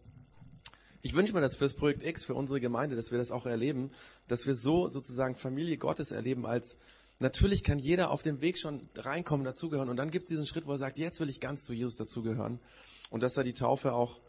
ich 1.02 1.14
wünsche 1.14 1.34
mir 1.34 1.42
das 1.42 1.56
fürs 1.56 1.74
Projekt 1.74 2.04
X, 2.04 2.26
für 2.26 2.34
unsere 2.34 2.60
Gemeinde, 2.60 2.96
dass 2.96 3.12
wir 3.12 3.18
das 3.18 3.32
auch 3.32 3.46
erleben, 3.46 3.92
dass 4.28 4.46
wir 4.46 4.56
so 4.56 4.90
sozusagen 4.90 5.36
Familie 5.36 5.78
Gottes 5.78 6.12
erleben 6.12 6.46
als 6.46 6.78
Natürlich 7.20 7.64
kann 7.64 7.80
jeder 7.80 8.12
auf 8.12 8.22
dem 8.24 8.42
Weg 8.42 8.58
schon 8.58 8.90
reinkommen, 8.96 9.46
dazugehören. 9.46 9.88
Und 9.88 9.96
dann 9.96 10.12
gibt 10.12 10.24
es 10.24 10.30
diesen 10.30 10.46
Schritt, 10.46 10.66
wo 10.66 10.74
er 10.74 10.78
sagt, 10.78 10.98
jetzt 10.98 11.22
will 11.22 11.30
ich 11.30 11.40
ganz 11.40 11.64
zu 11.64 11.74
Jesus 11.74 11.96
dazugehören. 11.96 12.60
Und 13.12 13.24
dass 13.24 13.34
da 13.34 13.44
die 13.44 13.54
Taufe 13.54 13.94
auch 13.94 14.20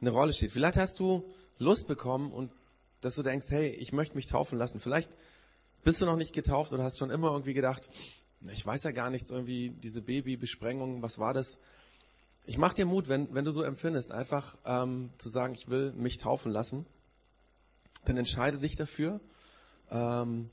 eine 0.00 0.10
Rolle 0.10 0.34
steht. 0.34 0.52
Vielleicht 0.52 0.76
hast 0.76 1.00
du 1.00 1.32
Lust 1.58 1.88
bekommen 1.88 2.32
und 2.32 2.52
dass 3.00 3.14
du 3.14 3.22
denkst, 3.22 3.46
hey, 3.48 3.70
ich 3.70 3.92
möchte 3.92 4.16
mich 4.16 4.26
taufen 4.26 4.58
lassen. 4.58 4.80
Vielleicht 4.80 5.16
bist 5.82 6.02
du 6.02 6.04
noch 6.04 6.16
nicht 6.16 6.34
getauft 6.34 6.72
oder 6.72 6.82
hast 6.82 6.98
schon 6.98 7.10
immer 7.10 7.30
irgendwie 7.30 7.54
gedacht, 7.54 7.88
ich 8.52 8.64
weiß 8.64 8.84
ja 8.84 8.90
gar 8.90 9.10
nichts, 9.10 9.30
irgendwie 9.30 9.70
diese 9.70 10.02
Babybesprengung, 10.02 11.02
was 11.02 11.18
war 11.18 11.34
das? 11.34 11.58
Ich 12.44 12.58
mach 12.58 12.74
dir 12.74 12.86
Mut, 12.86 13.08
wenn, 13.08 13.34
wenn 13.34 13.44
du 13.44 13.50
so 13.50 13.62
empfindest, 13.62 14.12
einfach 14.12 14.56
ähm, 14.64 15.10
zu 15.18 15.28
sagen, 15.28 15.54
ich 15.54 15.68
will 15.68 15.92
mich 15.92 16.18
taufen 16.18 16.52
lassen. 16.52 16.86
Dann 18.04 18.16
entscheide 18.16 18.58
dich 18.58 18.76
dafür. 18.76 19.20
Ähm, 19.90 20.50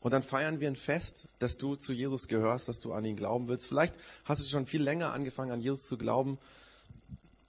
und 0.00 0.10
dann 0.10 0.22
feiern 0.22 0.58
wir 0.58 0.68
ein 0.68 0.76
Fest, 0.76 1.28
dass 1.38 1.58
du 1.58 1.76
zu 1.76 1.92
Jesus 1.92 2.26
gehörst, 2.26 2.68
dass 2.68 2.80
du 2.80 2.92
an 2.92 3.04
ihn 3.04 3.16
glauben 3.16 3.46
willst. 3.48 3.66
Vielleicht 3.66 3.94
hast 4.24 4.40
du 4.40 4.48
schon 4.48 4.66
viel 4.66 4.82
länger 4.82 5.12
angefangen, 5.12 5.52
an 5.52 5.60
Jesus 5.60 5.86
zu 5.86 5.96
glauben. 5.96 6.38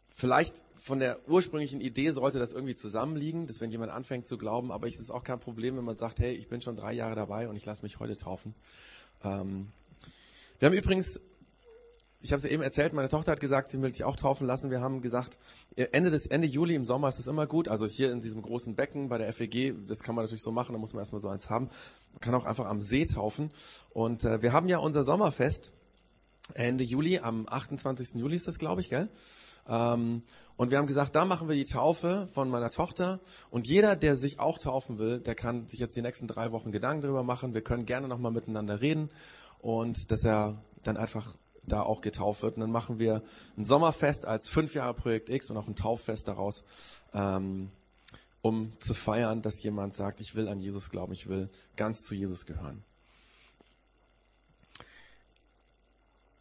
Vielleicht 0.09 0.63
von 0.75 0.99
der 0.99 1.27
ursprünglichen 1.27 1.81
Idee 1.81 2.11
sollte 2.11 2.37
das 2.39 2.51
irgendwie 2.51 2.75
zusammenliegen, 2.75 3.47
dass 3.47 3.61
wenn 3.61 3.71
jemand 3.71 3.91
anfängt 3.91 4.27
zu 4.27 4.37
glauben, 4.37 4.71
aber 4.71 4.87
es 4.87 4.99
ist 4.99 5.09
auch 5.09 5.23
kein 5.23 5.39
Problem, 5.39 5.77
wenn 5.77 5.85
man 5.85 5.97
sagt, 5.97 6.19
hey, 6.19 6.33
ich 6.33 6.49
bin 6.49 6.61
schon 6.61 6.75
drei 6.75 6.93
Jahre 6.93 7.15
dabei 7.15 7.47
und 7.47 7.55
ich 7.55 7.65
lasse 7.65 7.81
mich 7.81 7.99
heute 7.99 8.15
taufen. 8.15 8.53
Ähm, 9.23 9.67
wir 10.59 10.67
haben 10.67 10.75
übrigens, 10.75 11.19
ich 12.21 12.31
habe 12.31 12.37
es 12.37 12.43
ja 12.43 12.49
eben 12.49 12.63
erzählt, 12.63 12.93
meine 12.93 13.09
Tochter 13.09 13.33
hat 13.33 13.39
gesagt, 13.39 13.69
sie 13.69 13.81
will 13.81 13.91
sich 13.91 14.03
auch 14.05 14.15
taufen 14.15 14.47
lassen. 14.47 14.71
Wir 14.71 14.79
haben 14.79 15.01
gesagt, 15.01 15.37
Ende 15.75 16.09
des 16.09 16.25
Ende 16.25 16.47
Juli 16.47 16.75
im 16.75 16.85
Sommer 16.85 17.09
ist 17.09 17.19
es 17.19 17.27
immer 17.27 17.47
gut. 17.47 17.67
Also 17.67 17.85
hier 17.85 18.11
in 18.11 18.21
diesem 18.21 18.41
großen 18.41 18.75
Becken 18.75 19.09
bei 19.09 19.17
der 19.17 19.33
FEG, 19.33 19.75
das 19.87 20.03
kann 20.03 20.15
man 20.15 20.23
natürlich 20.23 20.43
so 20.43 20.51
machen, 20.51 20.73
da 20.73 20.79
muss 20.79 20.93
man 20.93 21.01
erstmal 21.01 21.21
so 21.21 21.27
eins 21.27 21.49
haben. 21.49 21.69
Man 22.13 22.21
kann 22.21 22.33
auch 22.35 22.45
einfach 22.45 22.65
am 22.65 22.79
See 22.79 23.05
taufen. 23.05 23.51
Und 23.91 24.23
äh, 24.23 24.41
wir 24.41 24.53
haben 24.53 24.69
ja 24.69 24.77
unser 24.77 25.03
Sommerfest 25.03 25.73
Ende 26.53 26.83
Juli, 26.83 27.19
am 27.19 27.47
28. 27.47 28.15
Juli 28.15 28.35
ist 28.35 28.47
das, 28.47 28.59
glaube 28.59 28.81
ich, 28.81 28.89
gell? 28.89 29.09
Ähm, 29.67 30.23
und 30.55 30.71
wir 30.71 30.77
haben 30.77 30.87
gesagt, 30.87 31.15
da 31.15 31.25
machen 31.25 31.49
wir 31.49 31.55
die 31.55 31.65
Taufe 31.65 32.27
von 32.33 32.49
meiner 32.49 32.69
Tochter. 32.69 33.19
Und 33.49 33.67
jeder, 33.67 33.95
der 33.95 34.15
sich 34.15 34.39
auch 34.39 34.59
taufen 34.59 34.99
will, 34.99 35.19
der 35.19 35.35
kann 35.35 35.67
sich 35.67 35.79
jetzt 35.79 35.95
die 35.95 36.01
nächsten 36.01 36.27
drei 36.27 36.51
Wochen 36.51 36.71
Gedanken 36.71 37.01
darüber 37.01 37.23
machen. 37.23 37.53
Wir 37.53 37.61
können 37.61 37.85
gerne 37.85 38.07
nochmal 38.07 38.31
miteinander 38.31 38.81
reden 38.81 39.09
und 39.59 40.11
dass 40.11 40.23
er 40.23 40.61
dann 40.83 40.97
einfach 40.97 41.35
da 41.65 41.81
auch 41.81 42.01
getauft 42.01 42.43
wird. 42.43 42.55
Und 42.55 42.61
dann 42.61 42.71
machen 42.71 42.99
wir 42.99 43.23
ein 43.57 43.65
Sommerfest 43.65 44.25
als 44.25 44.47
fünf 44.47 44.75
Jahre 44.75 44.93
Projekt 44.93 45.29
X 45.29 45.49
und 45.49 45.57
auch 45.57 45.67
ein 45.67 45.75
Tauffest 45.75 46.27
daraus, 46.27 46.63
ähm, 47.13 47.71
um 48.41 48.73
zu 48.79 48.93
feiern, 48.93 49.41
dass 49.41 49.63
jemand 49.63 49.95
sagt, 49.95 50.19
ich 50.19 50.35
will 50.35 50.49
an 50.49 50.59
Jesus 50.59 50.89
glauben, 50.89 51.13
ich 51.13 51.27
will 51.27 51.49
ganz 51.77 52.01
zu 52.01 52.13
Jesus 52.13 52.45
gehören. 52.45 52.83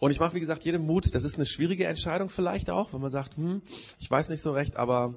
Und 0.03 0.11
ich 0.11 0.19
mache, 0.19 0.35
wie 0.35 0.41
gesagt, 0.41 0.65
jedem 0.65 0.85
Mut. 0.85 1.15
Das 1.15 1.23
ist 1.23 1.37
eine 1.37 1.47
schwierige 1.47 1.87
Entscheidung 1.87 2.29
vielleicht 2.29 2.71
auch, 2.71 2.93
wenn 2.93 3.01
man 3.01 3.13
sagt, 3.13 3.37
hm, 3.37 3.63
ich 4.01 4.11
weiß 4.11 4.31
nicht 4.31 4.43
so 4.43 4.51
recht, 4.51 4.75
aber 4.75 5.15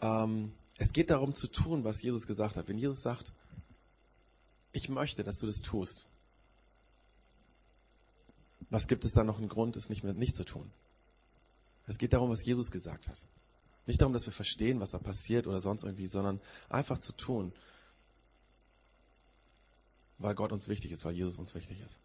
ähm, 0.00 0.52
es 0.78 0.94
geht 0.94 1.10
darum 1.10 1.34
zu 1.34 1.48
tun, 1.48 1.84
was 1.84 2.00
Jesus 2.00 2.26
gesagt 2.26 2.56
hat. 2.56 2.66
Wenn 2.66 2.78
Jesus 2.78 3.02
sagt, 3.02 3.34
ich 4.72 4.88
möchte, 4.88 5.22
dass 5.22 5.36
du 5.38 5.46
das 5.46 5.60
tust, 5.60 6.06
was 8.70 8.86
gibt 8.86 9.04
es 9.04 9.12
da 9.12 9.22
noch 9.22 9.36
einen 9.38 9.50
Grund, 9.50 9.76
es 9.76 9.90
nicht 9.90 10.02
mehr 10.02 10.14
nicht 10.14 10.34
zu 10.34 10.44
tun? 10.44 10.70
Es 11.86 11.98
geht 11.98 12.14
darum, 12.14 12.30
was 12.30 12.42
Jesus 12.42 12.70
gesagt 12.70 13.08
hat. 13.08 13.22
Nicht 13.84 14.00
darum, 14.00 14.14
dass 14.14 14.24
wir 14.24 14.32
verstehen, 14.32 14.80
was 14.80 14.92
da 14.92 14.98
passiert 14.98 15.46
oder 15.46 15.60
sonst 15.60 15.84
irgendwie, 15.84 16.06
sondern 16.06 16.40
einfach 16.70 16.98
zu 17.00 17.12
tun, 17.12 17.52
weil 20.16 20.34
Gott 20.34 20.52
uns 20.52 20.68
wichtig 20.68 20.90
ist, 20.92 21.04
weil 21.04 21.12
Jesus 21.12 21.36
uns 21.36 21.54
wichtig 21.54 21.82
ist. 21.82 21.98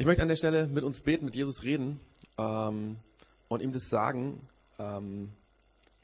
Ich 0.00 0.06
möchte 0.06 0.22
an 0.22 0.28
der 0.28 0.36
Stelle 0.36 0.66
mit 0.66 0.82
uns 0.82 1.02
beten, 1.02 1.26
mit 1.26 1.36
Jesus 1.36 1.62
reden 1.62 2.00
ähm, 2.38 2.96
und 3.48 3.60
ihm 3.60 3.70
das 3.70 3.90
sagen. 3.90 4.48
Ähm, 4.78 5.30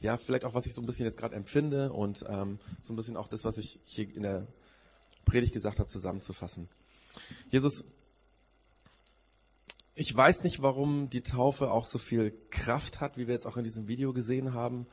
ja, 0.00 0.18
vielleicht 0.18 0.44
auch, 0.44 0.52
was 0.52 0.66
ich 0.66 0.74
so 0.74 0.82
ein 0.82 0.86
bisschen 0.86 1.06
jetzt 1.06 1.16
gerade 1.16 1.34
empfinde 1.34 1.90
und 1.90 2.22
ähm, 2.28 2.58
so 2.82 2.92
ein 2.92 2.96
bisschen 2.96 3.16
auch 3.16 3.26
das, 3.26 3.46
was 3.46 3.56
ich 3.56 3.80
hier 3.86 4.14
in 4.14 4.22
der 4.22 4.48
Predigt 5.24 5.54
gesagt 5.54 5.78
habe, 5.78 5.88
zusammenzufassen. 5.88 6.68
Jesus, 7.48 7.86
ich 9.94 10.14
weiß 10.14 10.44
nicht, 10.44 10.60
warum 10.60 11.08
die 11.08 11.22
Taufe 11.22 11.70
auch 11.70 11.86
so 11.86 11.96
viel 11.96 12.34
Kraft 12.50 13.00
hat, 13.00 13.16
wie 13.16 13.26
wir 13.26 13.32
jetzt 13.32 13.46
auch 13.46 13.56
in 13.56 13.64
diesem 13.64 13.88
Video 13.88 14.12
gesehen 14.12 14.52
haben. 14.52 14.86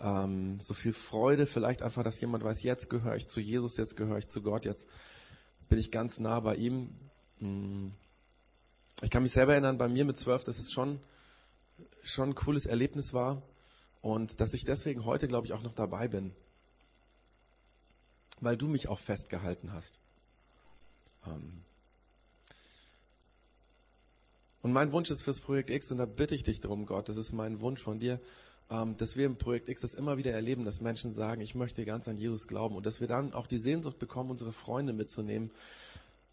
Ähm, 0.00 0.60
so 0.60 0.72
viel 0.72 0.94
Freude, 0.94 1.44
vielleicht 1.44 1.82
einfach, 1.82 2.04
dass 2.04 2.18
jemand 2.22 2.42
weiß, 2.42 2.62
jetzt 2.62 2.88
gehöre 2.88 3.16
ich 3.16 3.26
zu 3.26 3.38
Jesus, 3.38 3.76
jetzt 3.76 3.98
gehöre 3.98 4.16
ich 4.16 4.28
zu 4.28 4.40
Gott, 4.40 4.64
jetzt 4.64 4.88
bin 5.68 5.78
ich 5.78 5.90
ganz 5.90 6.20
nah 6.20 6.40
bei 6.40 6.54
ihm. 6.54 6.88
Hm 7.40 7.92
ich 9.02 9.10
kann 9.10 9.22
mich 9.22 9.32
selber 9.32 9.52
erinnern, 9.52 9.78
bei 9.78 9.88
mir 9.88 10.04
mit 10.04 10.18
zwölf, 10.18 10.44
dass 10.44 10.58
es 10.58 10.72
schon, 10.72 11.00
schon 12.02 12.30
ein 12.30 12.34
cooles 12.34 12.66
Erlebnis 12.66 13.12
war 13.14 13.42
und 14.02 14.40
dass 14.40 14.54
ich 14.54 14.64
deswegen 14.64 15.04
heute, 15.04 15.28
glaube 15.28 15.46
ich, 15.46 15.52
auch 15.52 15.62
noch 15.62 15.74
dabei 15.74 16.08
bin, 16.08 16.32
weil 18.40 18.56
du 18.56 18.68
mich 18.68 18.88
auch 18.88 18.98
festgehalten 18.98 19.72
hast. 19.72 20.00
Ähm 21.26 21.62
und 24.62 24.72
mein 24.72 24.92
Wunsch 24.92 25.10
ist 25.10 25.22
fürs 25.22 25.40
Projekt 25.40 25.70
X, 25.70 25.90
und 25.90 25.98
da 25.98 26.04
bitte 26.04 26.34
ich 26.34 26.42
dich 26.42 26.60
darum, 26.60 26.84
Gott, 26.84 27.08
das 27.08 27.16
ist 27.16 27.32
mein 27.32 27.62
Wunsch 27.62 27.80
von 27.80 27.98
dir, 27.98 28.20
ähm, 28.70 28.96
dass 28.98 29.16
wir 29.16 29.24
im 29.24 29.36
Projekt 29.36 29.70
X 29.70 29.80
das 29.80 29.94
immer 29.94 30.18
wieder 30.18 30.32
erleben, 30.32 30.66
dass 30.66 30.82
Menschen 30.82 31.12
sagen, 31.12 31.40
ich 31.40 31.54
möchte 31.54 31.86
ganz 31.86 32.08
an 32.08 32.18
Jesus 32.18 32.46
glauben 32.46 32.76
und 32.76 32.84
dass 32.84 33.00
wir 33.00 33.08
dann 33.08 33.32
auch 33.32 33.46
die 33.46 33.58
Sehnsucht 33.58 33.98
bekommen, 33.98 34.30
unsere 34.30 34.52
Freunde 34.52 34.92
mitzunehmen 34.92 35.50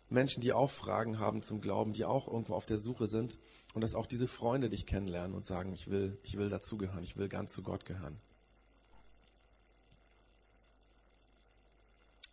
Menschen, 0.09 0.41
die 0.41 0.53
auch 0.53 0.71
Fragen 0.71 1.19
haben 1.19 1.41
zum 1.41 1.61
Glauben, 1.61 1.93
die 1.93 2.05
auch 2.05 2.27
irgendwo 2.27 2.55
auf 2.55 2.65
der 2.65 2.77
Suche 2.77 3.07
sind 3.07 3.39
und 3.73 3.81
dass 3.81 3.95
auch 3.95 4.05
diese 4.05 4.27
Freunde 4.27 4.69
dich 4.69 4.85
kennenlernen 4.85 5.35
und 5.35 5.45
sagen, 5.45 5.73
ich 5.73 5.89
will, 5.89 6.17
ich 6.23 6.37
will 6.37 6.49
dazugehören, 6.49 7.03
ich 7.03 7.17
will 7.17 7.27
ganz 7.27 7.53
zu 7.53 7.63
Gott 7.63 7.85
gehören. 7.85 8.17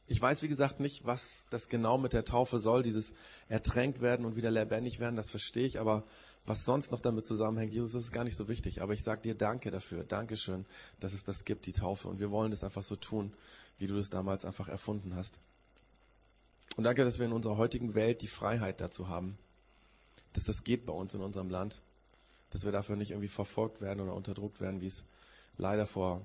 Ich 0.06 0.20
weiß, 0.20 0.42
wie 0.42 0.48
gesagt, 0.48 0.80
nicht, 0.80 1.06
was 1.06 1.46
das 1.50 1.68
genau 1.68 1.96
mit 1.96 2.12
der 2.12 2.26
Taufe 2.26 2.58
soll, 2.58 2.82
dieses 2.82 3.14
ertränkt 3.48 4.02
werden 4.02 4.26
und 4.26 4.37
wieder 4.37 4.50
lebendig 4.50 5.00
werden, 5.00 5.16
das 5.16 5.30
verstehe 5.30 5.66
ich, 5.66 5.80
aber 5.80 6.04
was 6.46 6.66
sonst 6.66 6.92
noch 6.92 7.00
damit 7.00 7.24
zusammenhängt, 7.24 7.72
Jesus, 7.72 7.92
das 7.92 8.04
ist 8.04 8.12
gar 8.12 8.24
nicht 8.24 8.37
so 8.37 8.48
wichtig. 8.48 8.82
Aber 8.82 8.92
ich 8.92 9.02
sage 9.02 9.22
dir 9.22 9.34
Danke 9.34 9.70
dafür, 9.70 10.04
Dankeschön, 10.04 10.66
dass 11.00 11.14
es 11.14 11.24
das 11.24 11.44
gibt, 11.44 11.64
die 11.66 11.72
Taufe. 11.72 12.08
Und 12.08 12.20
wir 12.20 12.30
wollen 12.30 12.50
das 12.50 12.64
einfach 12.64 12.82
so 12.82 12.96
tun, 12.96 13.32
wie 13.78 13.87
du 13.87 13.96
das 13.96 14.10
damals 14.10 14.44
einfach 14.44 14.68
erfunden 14.68 15.14
hast. 15.14 15.40
Und 16.76 16.84
danke, 16.84 17.04
dass 17.04 17.18
wir 17.18 17.26
in 17.26 17.32
unserer 17.32 17.56
heutigen 17.56 17.94
Welt 17.94 18.22
die 18.22 18.28
Freiheit 18.28 18.80
dazu 18.80 19.08
haben, 19.08 19.38
dass 20.32 20.44
das 20.44 20.64
geht 20.64 20.87
bei 20.87 20.92
uns 20.92 21.14
in 21.14 21.20
unserem 21.20 21.48
Land, 21.48 21.82
dass 22.50 22.64
wir 22.64 22.72
dafür 22.72 22.96
nicht 22.96 23.12
irgendwie 23.12 23.28
verfolgt 23.28 23.80
werden 23.80 24.00
oder 24.00 24.14
unterdrückt 24.14 24.60
werden, 24.60 24.80
wie 24.80 24.87
es 24.87 25.04
leider 25.56 25.87
vor 25.87 26.22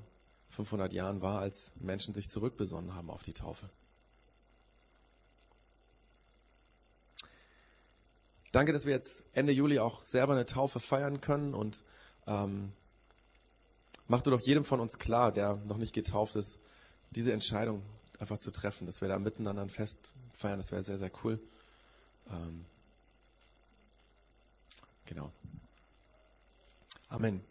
500 0.50 0.92
Jahren 0.94 1.22
war, 1.22 1.40
als 1.40 1.74
Menschen 1.80 2.14
sich 2.14 2.30
zurückbesonnen 2.30 2.96
haben 2.96 3.10
auf 3.12 3.22
die 3.22 3.34
Taufe. 3.34 3.70
Danke, 8.52 8.74
dass 8.74 8.86
wir 8.86 8.94
jetzt 8.94 9.24
Ende 9.34 9.52
Juli 9.52 9.78
auch 9.78 10.02
selber 10.02 10.34
eine 10.34 10.48
Taufe 10.48 10.80
feiern 10.80 11.22
können 11.22 11.54
und 11.54 11.84
ähm, 12.26 12.72
mach 14.08 14.24
du 14.24 14.32
doch 14.32 14.42
jedem 14.42 14.66
von 14.66 14.80
uns 14.80 14.98
klar, 14.98 15.32
der 15.32 15.58
noch 15.68 15.78
nicht 15.78 15.94
getauft 15.94 16.36
ist, 16.36 16.60
diese 17.12 17.32
Entscheidung 17.32 17.84
einfach 18.20 18.38
zu 18.38 18.52
treffen, 18.52 18.86
dass 18.86 19.02
wir 19.02 19.08
da 19.08 19.18
miteinander 19.18 19.62
ein 19.62 19.70
Fest 19.70 20.14
feiern, 20.34 20.58
das 20.58 20.72
wäre 20.72 20.84
sehr, 20.84 20.98
sehr 20.98 21.12
cool. 21.24 21.40
Ähm, 22.30 22.66
genau. 25.06 25.32
Amen. 27.10 27.42